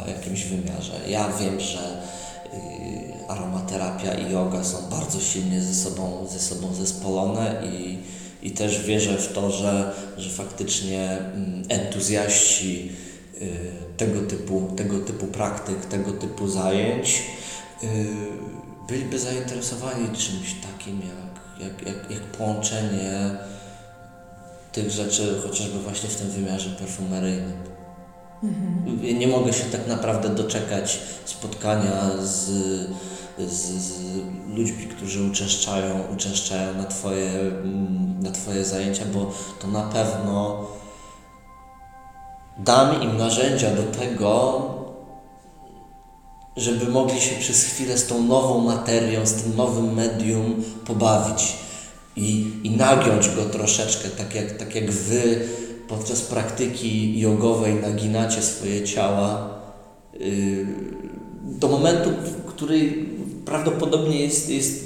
[0.08, 0.93] jakimś wymiarze.
[1.08, 2.01] Ja wiem, że
[2.53, 7.97] y, aromaterapia i yoga są bardzo silnie ze sobą, ze sobą zespolone i,
[8.41, 12.91] i też wierzę w to, że, że faktycznie mm, entuzjaści
[13.41, 13.49] y,
[13.97, 17.24] tego typu, tego typu praktyk, tego typu zajęć
[17.84, 17.88] y,
[18.88, 23.32] byliby zainteresowani czymś takim jak, jak, jak, jak połączenie
[24.72, 27.74] tych rzeczy chociażby właśnie w tym wymiarze perfumeryjnym.
[28.44, 29.20] Mhm.
[29.20, 32.50] Nie mogę się tak naprawdę doczekać spotkania z,
[33.40, 34.02] z, z
[34.48, 37.32] ludźmi, którzy uczęszczają, uczęszczają na, twoje,
[38.22, 40.68] na Twoje zajęcia, bo to na pewno
[42.58, 44.62] dam im narzędzia do tego,
[46.58, 51.56] żeby mogli się przez chwilę z tą nową materią, z tym nowym medium pobawić
[52.16, 55.48] i, i nagiąć go troszeczkę, tak jak, tak jak Wy
[55.88, 59.50] podczas praktyki jogowej naginacie swoje ciała
[60.20, 60.66] yy,
[61.44, 62.10] do momentu,
[62.48, 63.06] który
[63.46, 64.86] prawdopodobnie jest, jest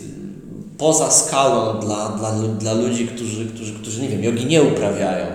[0.77, 5.25] poza skalą dla, dla, dla ludzi, którzy, którzy, którzy, nie wiem, jogi nie uprawiają,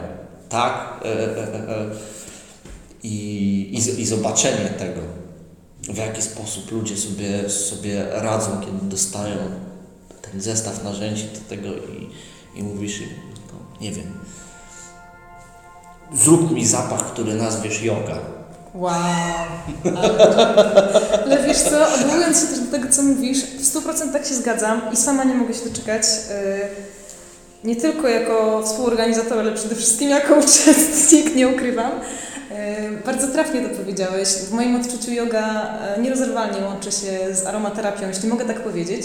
[0.48, 1.00] tak?
[1.04, 1.90] E, e, e.
[3.02, 3.14] I,
[3.72, 5.00] i, I zobaczenie tego,
[5.82, 9.36] w jaki sposób ludzie sobie, sobie radzą, kiedy dostają
[10.22, 12.08] ten zestaw narzędzi do tego i,
[12.60, 13.08] i mówisz im,
[13.52, 14.06] no, nie wiem,
[16.12, 18.18] zrób mi zapach, który nazwiesz yoga.
[18.74, 18.94] Wow.
[19.84, 20.54] Ale,
[21.24, 24.96] ale wiesz co, odwołując się też do tego, co mówisz, w 100% się zgadzam i
[24.96, 26.02] sama nie mogę się doczekać.
[26.04, 26.94] Y,
[27.64, 31.92] nie tylko jako współorganizator, ale przede wszystkim jako uczestnik, nie ukrywam.
[31.92, 34.28] Y, bardzo trafnie to powiedziałeś.
[34.28, 39.04] W moim odczuciu yoga y, nierozerwalnie łączy się z aromaterapią, jeśli mogę tak powiedzieć.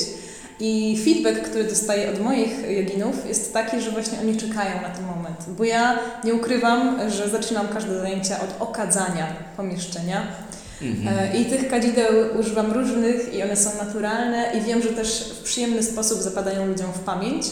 [0.60, 5.06] I feedback, który dostaję od moich joginów jest taki, że właśnie oni czekają na ten
[5.06, 5.46] moment.
[5.58, 10.28] Bo ja nie ukrywam, że zaczynam każde zajęcia od okadzania pomieszczenia.
[10.82, 11.36] Mhm.
[11.36, 12.08] I tych kadzideł
[12.40, 16.94] używam różnych i one są naturalne i wiem, że też w przyjemny sposób zapadają ludziom
[16.94, 17.46] w pamięć.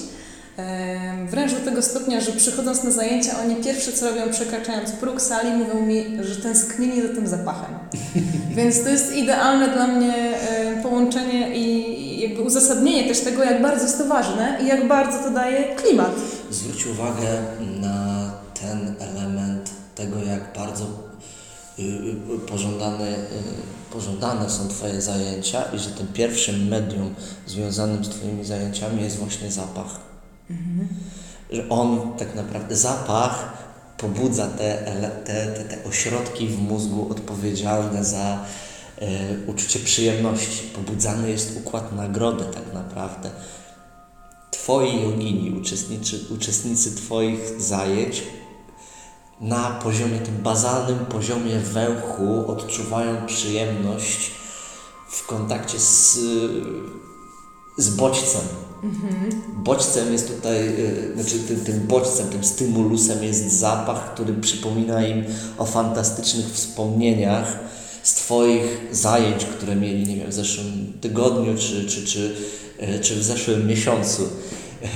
[1.30, 5.52] Wręcz do tego stopnia, że przychodząc na zajęcia, oni pierwsze co robią, przekraczając próg sali,
[5.52, 7.76] mówią mi, że tęsknili za tym zapachem.
[8.58, 10.14] Więc to jest idealne dla mnie
[10.84, 15.32] połączenie i jakby uzasadnienie też tego, jak bardzo jest to ważne i jak bardzo to
[15.32, 16.16] daje klimat.
[16.52, 17.44] Zwróć uwagę
[17.82, 20.86] na ten element tego, jak bardzo
[21.80, 23.18] y, y, pożądane, y,
[23.92, 27.16] pożądane są Twoje zajęcia i że tym pierwszym medium
[27.48, 30.00] związanym z Twoimi zajęciami jest właśnie zapach.
[30.50, 30.88] Mhm.
[31.52, 33.54] Że on tak naprawdę zapach
[33.98, 34.78] pobudza te,
[35.26, 38.40] te, te, te ośrodki w mózgu odpowiedzialne za
[39.48, 40.68] uczucie przyjemności.
[40.76, 43.32] Pobudzany jest układ nagrody tak naprawdę.
[44.52, 48.24] Twoi jogini, uczestnicy, uczestnicy Twoich zajęć
[49.42, 54.32] na poziomie, tym bazalnym poziomie węchu odczuwają przyjemność
[55.10, 56.20] w kontakcie z,
[57.78, 58.42] z bodźcem,
[58.84, 59.42] Mhm.
[59.64, 65.26] Bodźcem jest tutaj, y, znaczy tym, tym bodźcem, tym stymulusem jest zapach, który przypomina im
[65.58, 67.60] o fantastycznych wspomnieniach
[68.28, 68.62] z Twoich
[68.92, 72.36] zajęć, które mieli, nie wiem, w zeszłym tygodniu czy, czy, czy,
[72.82, 74.30] y, czy w zeszłym miesiącu.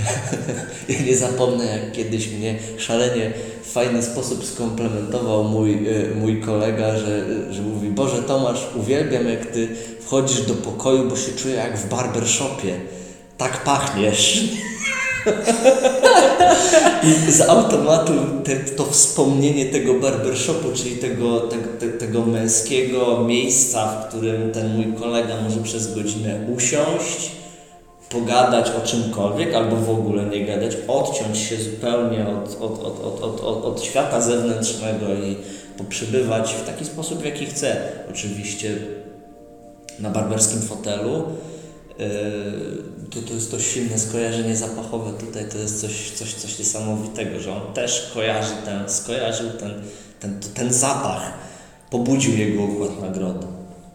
[0.89, 6.97] ja nie zapomnę, jak kiedyś mnie szalenie w fajny sposób skomplementował mój, y, mój kolega,
[6.97, 9.67] że, że mówi, Boże Tomasz, uwielbiam jak Ty
[10.01, 12.79] wchodzisz do pokoju, bo się czuję jak w barbershopie
[13.37, 14.43] tak pachniesz.
[17.03, 18.13] I z automatu
[18.43, 24.75] te, to wspomnienie tego barbershopu, czyli tego, tego, te, tego męskiego miejsca, w którym ten
[24.75, 27.31] mój kolega może przez godzinę usiąść,
[28.09, 33.21] pogadać o czymkolwiek, albo w ogóle nie gadać, odciąć się zupełnie od, od, od, od,
[33.23, 35.35] od, od, od świata zewnętrznego i
[35.77, 37.75] poprzebywać w taki sposób, w jaki chce.
[38.09, 38.77] Oczywiście
[39.99, 41.23] na barberskim fotelu
[43.09, 47.51] to, to jest to silne skojarzenie zapachowe tutaj, to jest coś, coś, coś niesamowitego, że
[47.51, 49.73] on też kojarzy ten, skojarzył ten,
[50.19, 51.33] ten, ten zapach,
[51.89, 53.47] pobudził jego układ nagrody.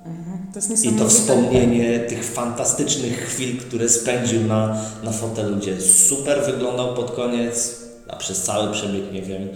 [0.07, 6.45] Mhm, to I to wspomnienie tych fantastycznych chwil, które spędził na, na fotelu, gdzie super
[6.45, 7.77] wyglądał pod koniec,
[8.09, 9.49] a przez cały przebieg, nie wiem,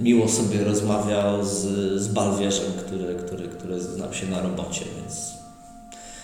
[0.00, 1.62] miło sobie rozmawiał z,
[2.02, 5.37] z balwierzem, który, który, który znał się na robocie, więc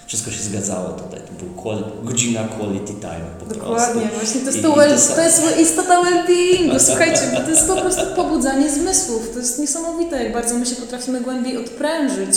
[0.07, 1.21] wszystko się zgadzało tutaj.
[1.21, 4.17] To był godzina quality time po Dokładnie, prostu.
[4.19, 7.67] właśnie to jest, I- to, well, to to jest istota well-beingu, słuchajcie, bo to jest
[7.67, 9.31] po prostu pobudzanie zmysłów.
[9.33, 12.35] To jest niesamowite, jak bardzo my się potrafimy głębiej odprężyć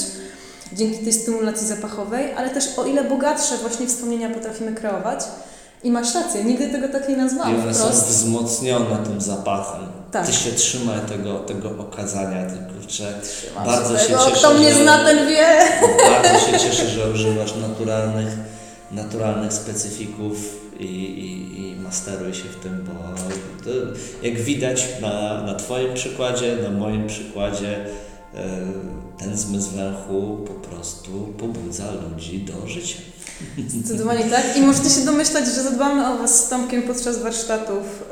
[0.74, 5.20] dzięki tej stymulacji zapachowej, ale też o ile bogatsze właśnie wspomnienia potrafimy kreować.
[5.84, 8.08] I masz rację, nigdy tego tak nie I nazwałam one są wprost.
[8.08, 9.82] wzmocnione tym zapachem.
[10.12, 10.26] Tak.
[10.26, 13.14] Ty się trzymaj tego, tego okazania, ty kurczę.
[13.66, 15.48] Bardzo się Tego, cieszę, Kto mnie że, zna, ten wie.
[16.10, 18.28] bardzo się cieszę, że używasz naturalnych,
[18.92, 20.38] naturalnych specyfików
[20.80, 22.94] i, i, i masteruj się w tym, bo
[23.64, 23.70] to,
[24.24, 27.86] jak widać na, na Twoim przykładzie, na moim przykładzie,
[29.18, 32.98] ten zmysł węchu po prostu pobudza ludzi do życia.
[33.68, 34.58] Zdecydowanie tak.
[34.58, 38.04] I możecie się domyślać, że zadbamy o Was z Tomkiem podczas warsztatów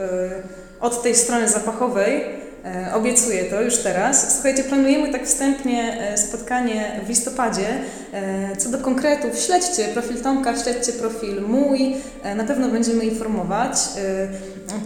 [0.80, 2.24] y, od tej strony zapachowej.
[2.66, 4.34] Y, Obiecuję to już teraz.
[4.34, 7.68] Słuchajcie, planujemy tak wstępnie y, spotkanie w listopadzie.
[8.54, 11.96] Y, Co do konkretów, śledźcie profil Tomka, śledźcie profil mój.
[12.36, 13.78] Na pewno będziemy informować.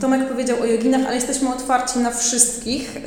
[0.02, 2.98] Tomek powiedział o joginach, ale jesteśmy otwarci na wszystkich,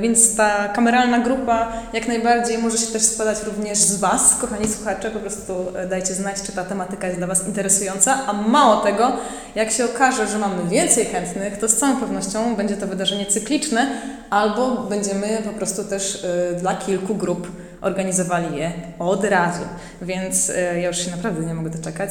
[0.00, 5.10] więc ta kameralna grupa jak najbardziej może się też składać również z Was, kochani słuchacze.
[5.10, 5.54] Po prostu
[5.90, 8.18] dajcie znać, czy ta tematyka jest dla Was interesująca.
[8.26, 9.12] A mało tego,
[9.54, 13.86] jak się okaże, że mamy więcej chętnych, to z całą pewnością będzie to wydarzenie cykliczne,
[14.30, 17.48] albo będziemy po prostu też y, dla kilku grup
[17.80, 19.62] organizowali je od razu.
[20.02, 22.10] Więc y, ja już się naprawdę nie mogę doczekać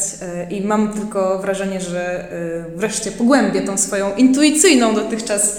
[0.50, 2.28] y, i mam tylko wrażenie, że
[2.76, 5.58] wreszcie pogłębię tą swoją intuicyjną dotychczas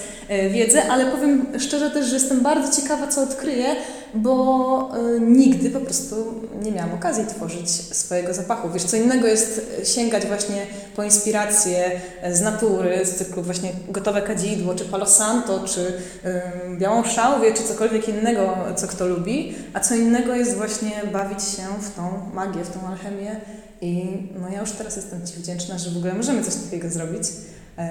[0.50, 3.66] wiedzę, ale powiem szczerze też, że jestem bardzo ciekawa, co odkryję,
[4.14, 6.16] bo y, nigdy po prostu
[6.62, 8.70] nie miałam okazji tworzyć swojego zapachu.
[8.70, 14.22] Wiesz, co innego jest sięgać właśnie po inspiracje e, z natury, z cyklu właśnie gotowe
[14.22, 19.80] kadzidło, czy palo santo, czy y, białą szałwię, czy cokolwiek innego, co kto lubi, a
[19.80, 23.40] co innego jest właśnie bawić się w tą magię, w tą alchemię
[23.80, 27.22] i no ja już teraz jestem Ci wdzięczna, że w ogóle możemy coś takiego zrobić.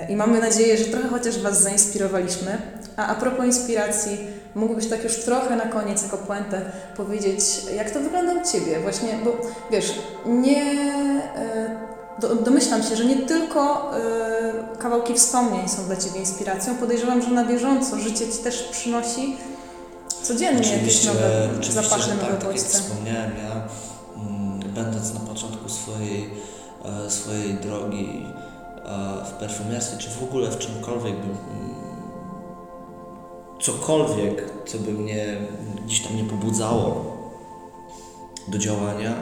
[0.09, 2.57] I mamy nadzieję, że trochę chociaż Was zainspirowaliśmy.
[2.95, 4.18] A a propos inspiracji,
[4.58, 6.62] mógłbyś tak już trochę na koniec, jako puentę,
[6.97, 7.39] powiedzieć,
[7.76, 8.80] jak to wygląda u Ciebie?
[8.80, 9.38] Właśnie, bo
[9.72, 9.93] wiesz,
[10.26, 10.64] nie...
[11.36, 11.88] e,
[12.20, 16.76] Do, domyślam się, że nie tylko e, kawałki wspomnień są dla Ciebie inspiracją.
[16.76, 19.38] Podejrzewam, że na bieżąco życie Ci też przynosi
[20.24, 23.51] codziennie jakieś Oczywiście, nowe oczywiście zapachy, że nowe tak, tak jak wspomniałem, ja
[24.16, 26.30] mm, będąc na początku swojej,
[27.05, 28.26] e, swojej drogi
[28.86, 31.66] e, w perfumiarstwie, czy w ogóle w czymkolwiek bym mm,
[33.60, 35.38] cokolwiek, co by mnie
[35.86, 37.18] gdzieś tam nie pobudzało
[38.47, 39.16] do działania,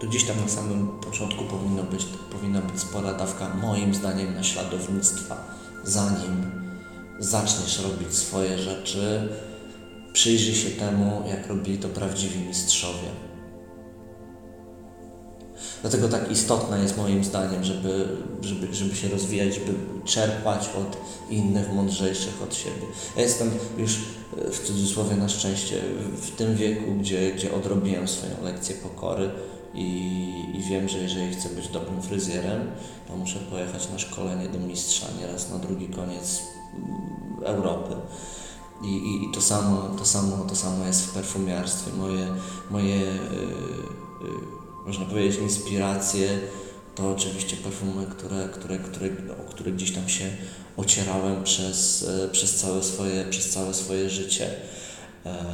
[0.00, 5.44] to gdzieś tam na samym początku powinno być, powinna być spora dawka, moim zdaniem, naśladownictwa.
[5.84, 6.50] Zanim
[7.18, 9.28] zaczniesz robić swoje rzeczy,
[10.12, 13.27] przyjrzyj się temu, jak robili to prawdziwi mistrzowie.
[15.80, 18.08] Dlatego tak istotne jest moim zdaniem, żeby,
[18.42, 20.96] żeby, żeby się rozwijać, żeby czerpać od
[21.30, 22.86] innych, mądrzejszych od siebie.
[23.16, 23.98] Ja jestem już
[24.46, 25.80] e, w cudzysłowie na szczęście
[26.22, 29.30] w tym wieku, gdzie, gdzie odrobiłem swoją lekcję pokory
[29.74, 32.70] i, i wiem, że jeżeli chcę być dobrym fryzjerem,
[33.08, 36.42] to muszę pojechać na szkolenie do mistrza nieraz na drugi koniec
[36.74, 37.94] mm, Europy.
[38.82, 41.92] I, i, i to, samo, to, samo, to samo jest w perfumiarstwie.
[41.92, 42.26] Moje,
[42.70, 43.12] moje yy,
[44.22, 46.38] yy, można powiedzieć, inspiracje
[46.94, 49.10] to oczywiście perfumy, które, które, które,
[49.40, 50.24] o które gdzieś tam się
[50.76, 54.50] ocierałem przez, e, przez, całe, swoje, przez całe swoje życie.
[55.26, 55.44] E,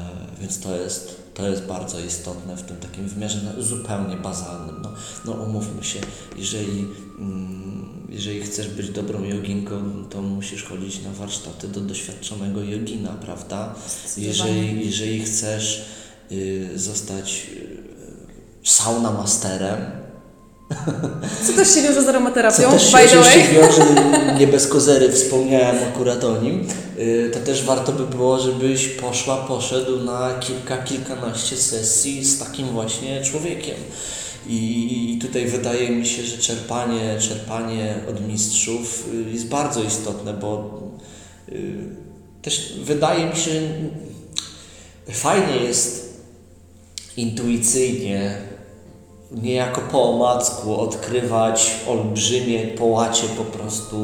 [0.41, 4.82] więc to jest, to jest bardzo istotne w tym takim wymiarze no, zupełnie bazalnym.
[4.82, 4.93] No,
[5.24, 6.01] no umówmy się,
[6.37, 6.87] jeżeli,
[7.18, 13.74] mm, jeżeli chcesz być dobrą joginką, to musisz chodzić na warsztaty do doświadczonego jogina, prawda?
[14.16, 15.85] Jeżeli, jeżeli chcesz
[16.32, 17.47] y, zostać
[18.65, 19.77] sauna masterem,
[21.47, 23.29] Co też się wiąże z aromaterapią, co też się by the way.
[23.29, 23.85] oczywiście wiąże,
[24.41, 29.37] nie bez kozery wspomniałem akurat o nim, y, to też warto by było, żebyś poszła,
[29.37, 33.77] poszedł na kilka, kilkanaście sesji z takim właśnie człowiekiem.
[34.47, 40.35] I i tutaj wydaje mi się, że czerpanie, czerpanie od mistrzów y, jest bardzo istotne,
[40.35, 40.81] bo
[41.49, 41.75] y,
[42.43, 43.51] też wydaje mi się,
[45.09, 46.15] że fajnie jest
[47.17, 48.39] intuicyjnie
[49.31, 53.97] niejako po omacku odkrywać olbrzymie połacie po prostu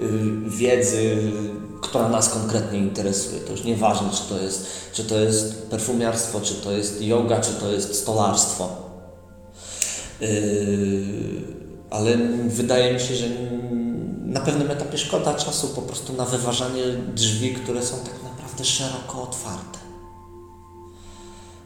[0.00, 1.32] y, wiedzy,
[1.80, 3.40] która nas konkretnie interesuje.
[3.40, 7.52] To już nieważne, czy to jest, czy to jest perfumiarstwo, czy to jest yoga, czy
[7.52, 8.68] to jest stolarstwo.
[10.22, 11.04] Y,
[11.90, 12.16] ale
[12.48, 13.26] wydaje mi się, że
[14.24, 16.82] na pewnym etapie szkoda czasu po prostu na wyważanie
[17.14, 19.75] drzwi, które są tak naprawdę szeroko otwarte.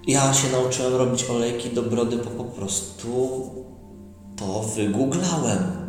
[0.06, 3.40] Ja się nauczyłem robić olejki do brody, bo po prostu
[4.36, 5.80] to wygooglałem.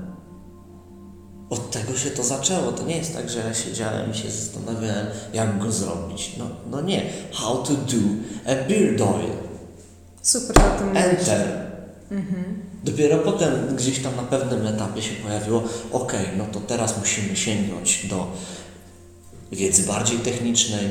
[1.49, 2.71] Od tego się to zaczęło.
[2.71, 6.31] To nie jest tak, że ja siedziałem i się zastanawiałem, jak go zrobić.
[6.37, 7.03] No, no nie.
[7.33, 7.97] How to do
[8.45, 9.31] a beard oil.
[10.21, 10.97] Super, że o tym.
[10.97, 11.71] Enter.
[12.83, 18.07] Dopiero potem gdzieś tam na pewnym etapie się pojawiło, ok, no to teraz musimy sięgnąć
[18.07, 18.27] do
[19.51, 20.85] wiedzy bardziej technicznej.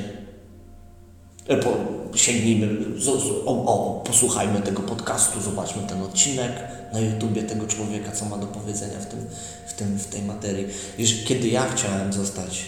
[1.49, 1.71] E, Po,
[2.15, 6.53] sięgnijmy, z, z, o, o, posłuchajmy tego podcastu, zobaczmy ten odcinek
[6.93, 9.27] na YouTubie tego człowieka, co ma do powiedzenia w, tym,
[9.67, 10.67] w, tym, w tej materii.
[10.99, 12.65] Wiesz, kiedy ja chciałem zostać,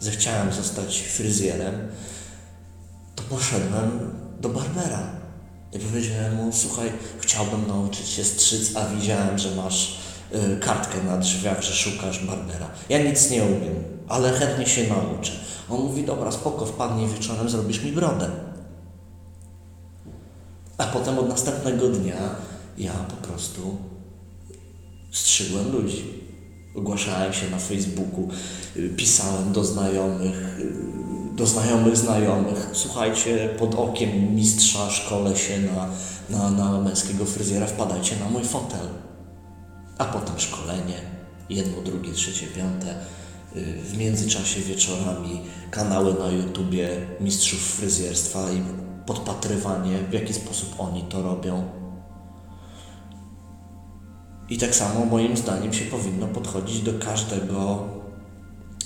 [0.00, 1.88] zechciałem zostać fryzjerem,
[3.16, 5.22] to poszedłem do Barbera.
[5.72, 9.98] I powiedziałem mu, słuchaj, chciałbym nauczyć się strzyc, a widziałem, że masz
[10.34, 12.70] y, kartkę na drzwiach, że szukasz Barbera.
[12.88, 13.74] Ja nic nie umiem,
[14.08, 15.32] ale chętnie się nauczę.
[15.70, 18.30] On mówi, dobra, spoko, wpadnij wieczorem, zrobisz mi brodę.
[20.78, 22.16] A potem od następnego dnia
[22.78, 23.76] ja po prostu
[25.10, 26.22] strzygłem ludzi.
[26.76, 28.28] Ogłaszałem się na Facebooku,
[28.96, 30.58] pisałem do znajomych,
[31.36, 32.68] do znajomych znajomych.
[32.72, 35.88] Słuchajcie, pod okiem mistrza szkole się na,
[36.30, 38.88] na, na męskiego fryzjera, wpadajcie na mój fotel.
[39.98, 40.94] A potem szkolenie,
[41.50, 42.94] jedno, drugie, trzecie, piąte.
[43.82, 46.88] W międzyczasie wieczorami kanały na YouTubie
[47.20, 48.62] mistrzów fryzjerstwa i
[49.06, 51.64] podpatrywanie, w jaki sposób oni to robią.
[54.48, 57.84] I tak samo moim zdaniem się powinno podchodzić do każdego,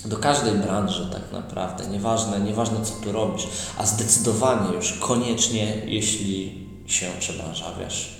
[0.05, 1.87] do każdej branży tak naprawdę.
[1.87, 3.47] Nieważne, nieważne co tu robisz,
[3.77, 8.15] a zdecydowanie już koniecznie, jeśli się przebranżawiasz,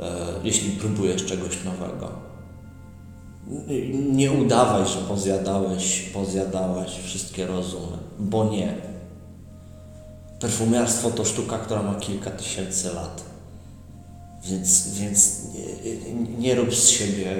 [0.00, 0.10] e,
[0.44, 2.28] jeśli próbujesz czegoś nowego.
[4.12, 8.97] Nie udawaj, że pozjadałeś, pozjadałaś wszystkie rozumy, bo nie.
[10.40, 13.22] Perfumiarstwo to sztuka, która ma kilka tysięcy lat.
[14.44, 16.02] Więc, więc nie,
[16.38, 17.36] nie rób z siebie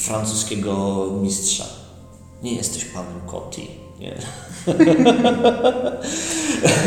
[0.00, 1.64] francuskiego mistrza.
[2.42, 3.60] Nie jesteś panem Coty.
[4.00, 4.14] Nie.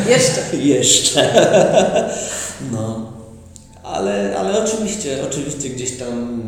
[0.09, 0.57] Jeszcze.
[0.57, 1.33] Jeszcze.
[2.71, 3.11] No.
[3.83, 6.41] Ale, ale oczywiście, oczywiście gdzieś tam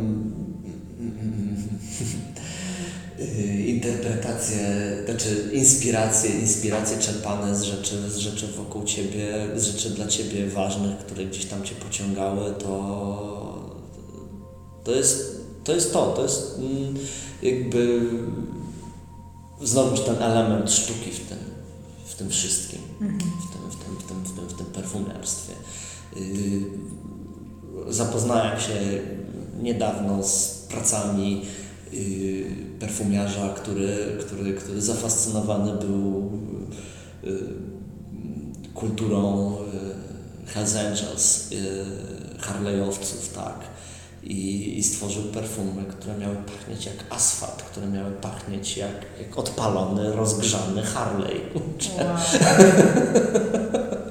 [3.88, 4.58] interpretacje,
[5.04, 10.98] znaczy inspiracje, inspiracje czerpane z rzeczy, z rzeczy wokół Ciebie, z rzeczy dla Ciebie ważnych,
[10.98, 13.64] które gdzieś tam Cię pociągały, to
[14.84, 16.94] to jest to, jest to, to jest mm,
[17.42, 18.00] jakby
[19.62, 21.38] znowuż ten element sztuki w tym,
[22.04, 25.52] w tym wszystkim, w, tym, w, tym, w, tym, w, tym, w tym perfumiarstwie.
[26.16, 26.60] Yy,
[27.88, 28.74] zapoznałem się
[29.62, 31.42] niedawno z pracami
[32.80, 36.32] perfumiarza, który, który, który zafascynowany był
[37.22, 37.48] yy,
[38.74, 40.74] kulturą yy, Hells
[42.40, 43.54] Harley'owców, tak.
[44.22, 50.12] I, I stworzył perfumy, które miały pachnieć jak asfalt, które miały pachnieć jak, jak odpalony,
[50.12, 51.40] rozgrzany Harley.
[51.54, 52.16] Wow.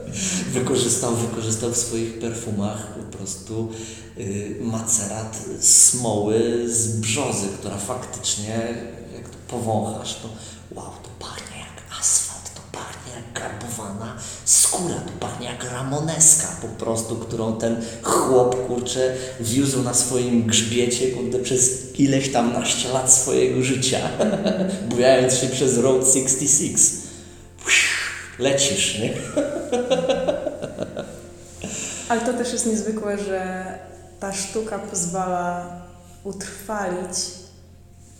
[0.53, 3.71] wykorzystał, wykorzystał w swoich perfumach po prostu
[4.17, 8.77] y, macerat smoły z brzozy, która faktycznie,
[9.15, 10.29] jak to powąchasz, to
[10.75, 16.67] wow, to pachnie jak asfalt, to pachnie jak garbowana skóra, to pachnie jak ramoneska po
[16.67, 23.13] prostu, którą ten chłop, kurczę, wiózł na swoim grzbiecie, kurde, przez ileś tam naście lat
[23.13, 23.99] swojego życia,
[24.89, 27.02] bujając się przez Road 66.
[28.39, 29.13] Lecisz, nie?
[32.09, 33.65] Ale to też jest niezwykłe, że
[34.19, 35.69] ta sztuka pozwala
[36.23, 37.17] utrwalić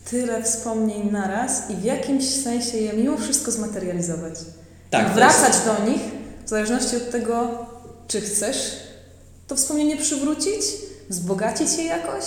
[0.09, 4.33] tyle wspomnień naraz i w jakimś sensie je mimo wszystko zmaterializować.
[4.89, 6.01] Tak, I wracać do nich
[6.45, 7.65] w zależności od tego,
[8.07, 8.57] czy chcesz
[9.47, 10.61] to wspomnienie przywrócić,
[11.09, 12.23] wzbogacić je jakoś,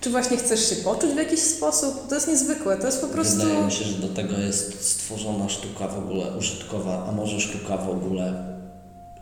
[0.00, 2.08] czy właśnie chcesz się poczuć w jakiś sposób.
[2.08, 3.36] To jest niezwykłe, to jest po prostu...
[3.36, 7.76] Wydaje mi się, że do tego jest stworzona sztuka w ogóle użytkowa, a może sztuka
[7.76, 8.44] w ogóle.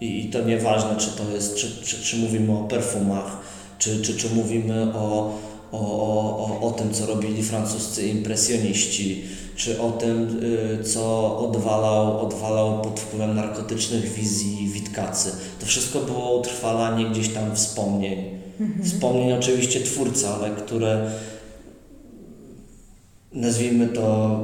[0.00, 3.36] I, i to nieważne, czy to jest, czy, czy, czy mówimy o perfumach,
[3.78, 5.38] czy, czy, czy mówimy o,
[5.72, 9.24] o, o, o, tym, co robili francuscy impresjoniści,
[9.56, 10.40] czy o tym,
[10.80, 15.32] y, co odwalał, odwalał pod wpływem narkotycznych wizji Witkacy.
[15.60, 18.37] To wszystko było utrwalanie gdzieś tam wspomnień.
[18.84, 21.10] Wspomnień oczywiście twórca, ale które
[23.32, 24.38] nazwijmy to,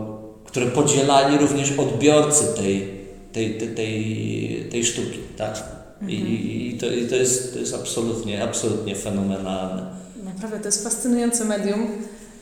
[0.45, 2.91] które podzielali również odbiorcy tej,
[3.33, 5.63] tej, tej, tej, tej sztuki, tak?
[6.09, 9.87] I, i, i, to, I to jest, to jest absolutnie, absolutnie fenomenalne.
[10.25, 11.87] Naprawdę, to jest fascynujące medium.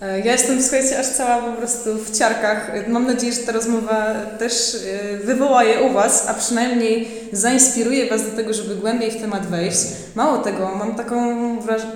[0.03, 2.89] E, ja jestem, słuchajcie, aż cała po prostu w ciarkach.
[2.89, 8.31] Mam nadzieję, że ta rozmowa też e, wywoła je u Was, a przynajmniej zainspiruje Was
[8.31, 9.79] do tego, żeby głębiej w temat wejść.
[10.15, 11.37] Mało tego, mam taką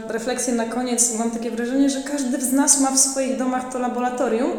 [0.09, 3.78] refleksję na koniec, mam takie wrażenie, że każdy z nas ma w swoich domach to
[3.78, 4.50] laboratorium,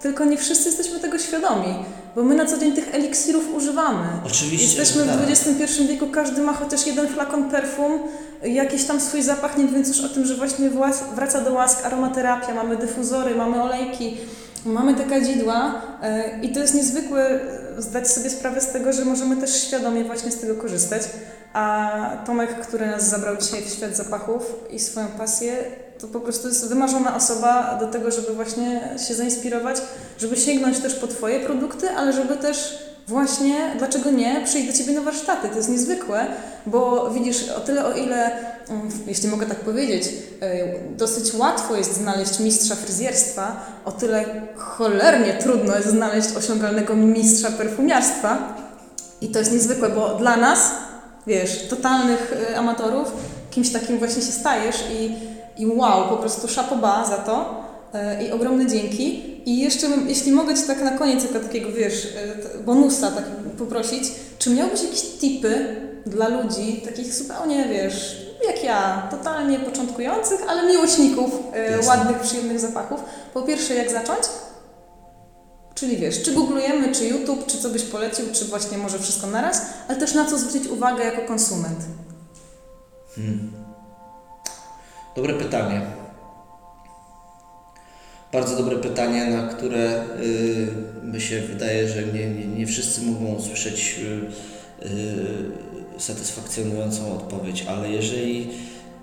[0.00, 1.74] tylko nie wszyscy jesteśmy tego świadomi,
[2.16, 4.06] bo my na co dzień tych eliksirów używamy.
[4.26, 4.78] Oczywiście.
[4.78, 5.30] Jesteśmy w tak.
[5.30, 7.92] XXI wieku, każdy ma chociaż jeden flakon perfum,
[8.42, 10.70] jakiś tam swój zapach, nie mówiąc już o tym, że właśnie
[11.14, 14.16] wraca do łask aromaterapia, mamy dyfuzory, mamy olejki,
[14.64, 17.40] mamy te kadzidła e, i to jest niezwykłe
[17.78, 21.02] zdać sobie sprawę z tego, że możemy też świadomie właśnie z tego korzystać.
[21.52, 21.92] A
[22.26, 25.64] Tomek, który nas zabrał dzisiaj w świat zapachów i swoją pasję,
[25.98, 29.76] to po prostu jest wymarzona osoba do tego, żeby właśnie się zainspirować,
[30.18, 32.78] żeby sięgnąć też po Twoje produkty, ale żeby też
[33.08, 35.48] właśnie, dlaczego nie, przyjść do Ciebie na warsztaty.
[35.48, 36.26] To jest niezwykłe,
[36.66, 38.30] bo widzisz, o tyle o ile,
[38.68, 40.08] mm, jeśli mogę tak powiedzieć,
[40.40, 44.24] e, dosyć łatwo jest znaleźć mistrza fryzjerstwa, o tyle
[44.56, 48.56] cholernie trudno jest znaleźć osiągalnego mistrza perfumiarstwa.
[49.20, 50.70] I to jest niezwykłe, bo dla nas,
[51.26, 53.12] wiesz, totalnych e, amatorów,
[53.50, 55.14] kimś takim właśnie się stajesz i,
[55.58, 59.36] i wow, po prostu szapoba za to e, i ogromne dzięki.
[59.50, 62.08] I jeszcze, jeśli mogę Cię tak na koniec, jako takiego, wiesz,
[62.56, 63.24] e, bonusa tak
[63.58, 65.76] poprosić, czy miałbyś jakieś tipy
[66.06, 73.00] dla ludzi, takich zupełnie, wiesz, jak ja, totalnie początkujących, ale miłośników e, ładnych, przyjemnych zapachów.
[73.34, 74.20] Po pierwsze, jak zacząć?
[75.74, 79.62] Czyli wiesz, czy googlujemy, czy YouTube, czy co byś polecił, czy właśnie może wszystko naraz,
[79.88, 81.78] ale też na co zwrócić uwagę jako konsument?
[83.14, 83.65] Hmm.
[85.16, 85.80] Dobre pytanie.
[88.32, 90.68] Bardzo dobre pytanie, na które y,
[91.02, 94.00] mi się wydaje, że nie, nie, nie wszyscy mogą usłyszeć
[94.82, 98.50] y, y, satysfakcjonującą odpowiedź, ale jeżeli,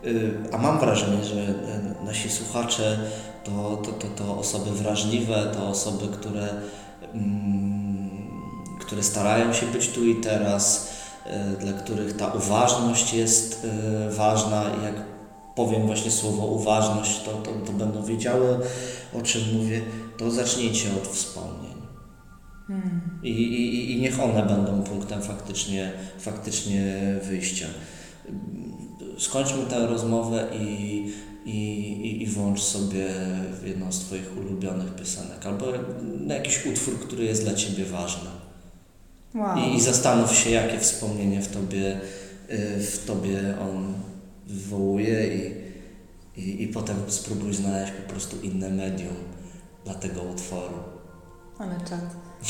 [0.05, 2.99] y, a mam wrażenie, że y, nasi słuchacze
[3.43, 6.47] to, to, to, to osoby wrażliwe, to osoby, które,
[7.13, 8.09] mm,
[8.79, 10.93] które starają się być tu i teraz,
[11.25, 13.67] y, dla których ta uważność jest
[14.09, 15.12] ważna i jak
[15.55, 18.59] powiem właśnie słowo uważność, to, to, to będą wiedziały,
[19.13, 19.81] o czym mówię,
[20.17, 21.73] to zacznijcie od wspomnień.
[22.67, 23.01] Hmm.
[23.23, 27.67] I, i, I niech one będą punktem faktycznie, faktycznie wyjścia.
[29.17, 31.13] Skończmy tę rozmowę i,
[31.45, 33.09] i, i włącz sobie
[33.65, 35.65] jedną z Twoich ulubionych piosenek albo
[36.27, 38.29] jakiś utwór, który jest dla Ciebie ważny.
[39.35, 39.57] Wow.
[39.57, 41.99] I, I zastanów się, jakie wspomnienie w Tobie,
[42.49, 43.93] y, w tobie on
[44.47, 45.63] wywołuje i,
[46.35, 49.15] i, i potem spróbuj znaleźć po prostu inne medium
[49.85, 50.77] dla tego utworu.
[51.59, 51.99] Ale czad.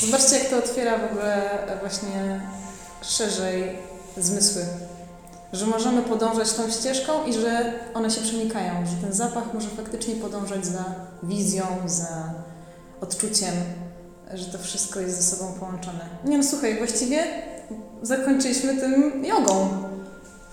[0.00, 2.40] Zobaczcie, jak to otwiera w ogóle właśnie
[3.02, 3.76] szerzej
[4.16, 4.62] zmysły.
[5.52, 10.14] Że możemy podążać tą ścieżką i że one się przenikają, że ten zapach może faktycznie
[10.14, 10.84] podążać za
[11.22, 12.34] wizją, za
[13.00, 13.54] odczuciem,
[14.34, 16.08] że to wszystko jest ze sobą połączone.
[16.24, 17.24] Nie no, słuchaj, właściwie
[18.02, 19.68] zakończyliśmy tym jogą.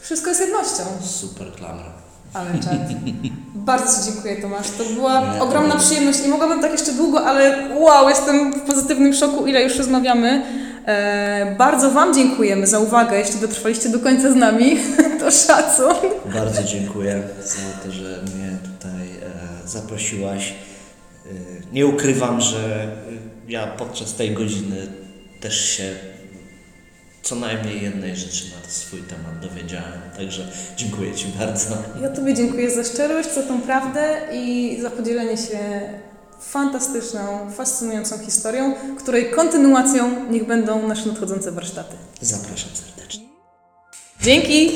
[0.01, 0.83] Wszystko jest jednością.
[1.03, 1.93] Super klamra.
[2.33, 2.73] Ale czad.
[3.55, 4.69] Bardzo Ci dziękuję Tomasz.
[4.77, 5.79] To była Nie, ogromna to...
[5.79, 6.21] przyjemność.
[6.23, 10.45] Nie mogłabym tak jeszcze długo, ale wow, jestem w pozytywnym szoku, ile już rozmawiamy.
[10.85, 13.19] E, bardzo Wam dziękujemy za uwagę.
[13.19, 14.77] Jeśli dotrwaliście do końca z nami,
[15.19, 15.95] to szacun.
[16.33, 19.07] Bardzo dziękuję za to, że mnie tutaj
[19.63, 20.53] e, zaprosiłaś.
[21.25, 21.29] E,
[21.73, 22.87] nie ukrywam, że
[23.47, 24.87] ja podczas tej godziny
[25.41, 25.95] też się
[27.23, 30.01] co najmniej jednej rzeczy na swój temat dowiedziałem.
[30.17, 31.75] Także dziękuję Ci bardzo.
[32.01, 35.81] Ja Tobie dziękuję za szczerość, za tą prawdę i za podzielenie się
[36.41, 41.95] fantastyczną, fascynującą historią, której kontynuacją niech będą nasze nadchodzące warsztaty.
[42.21, 43.25] Zapraszam serdecznie.
[44.21, 44.71] Dzięki!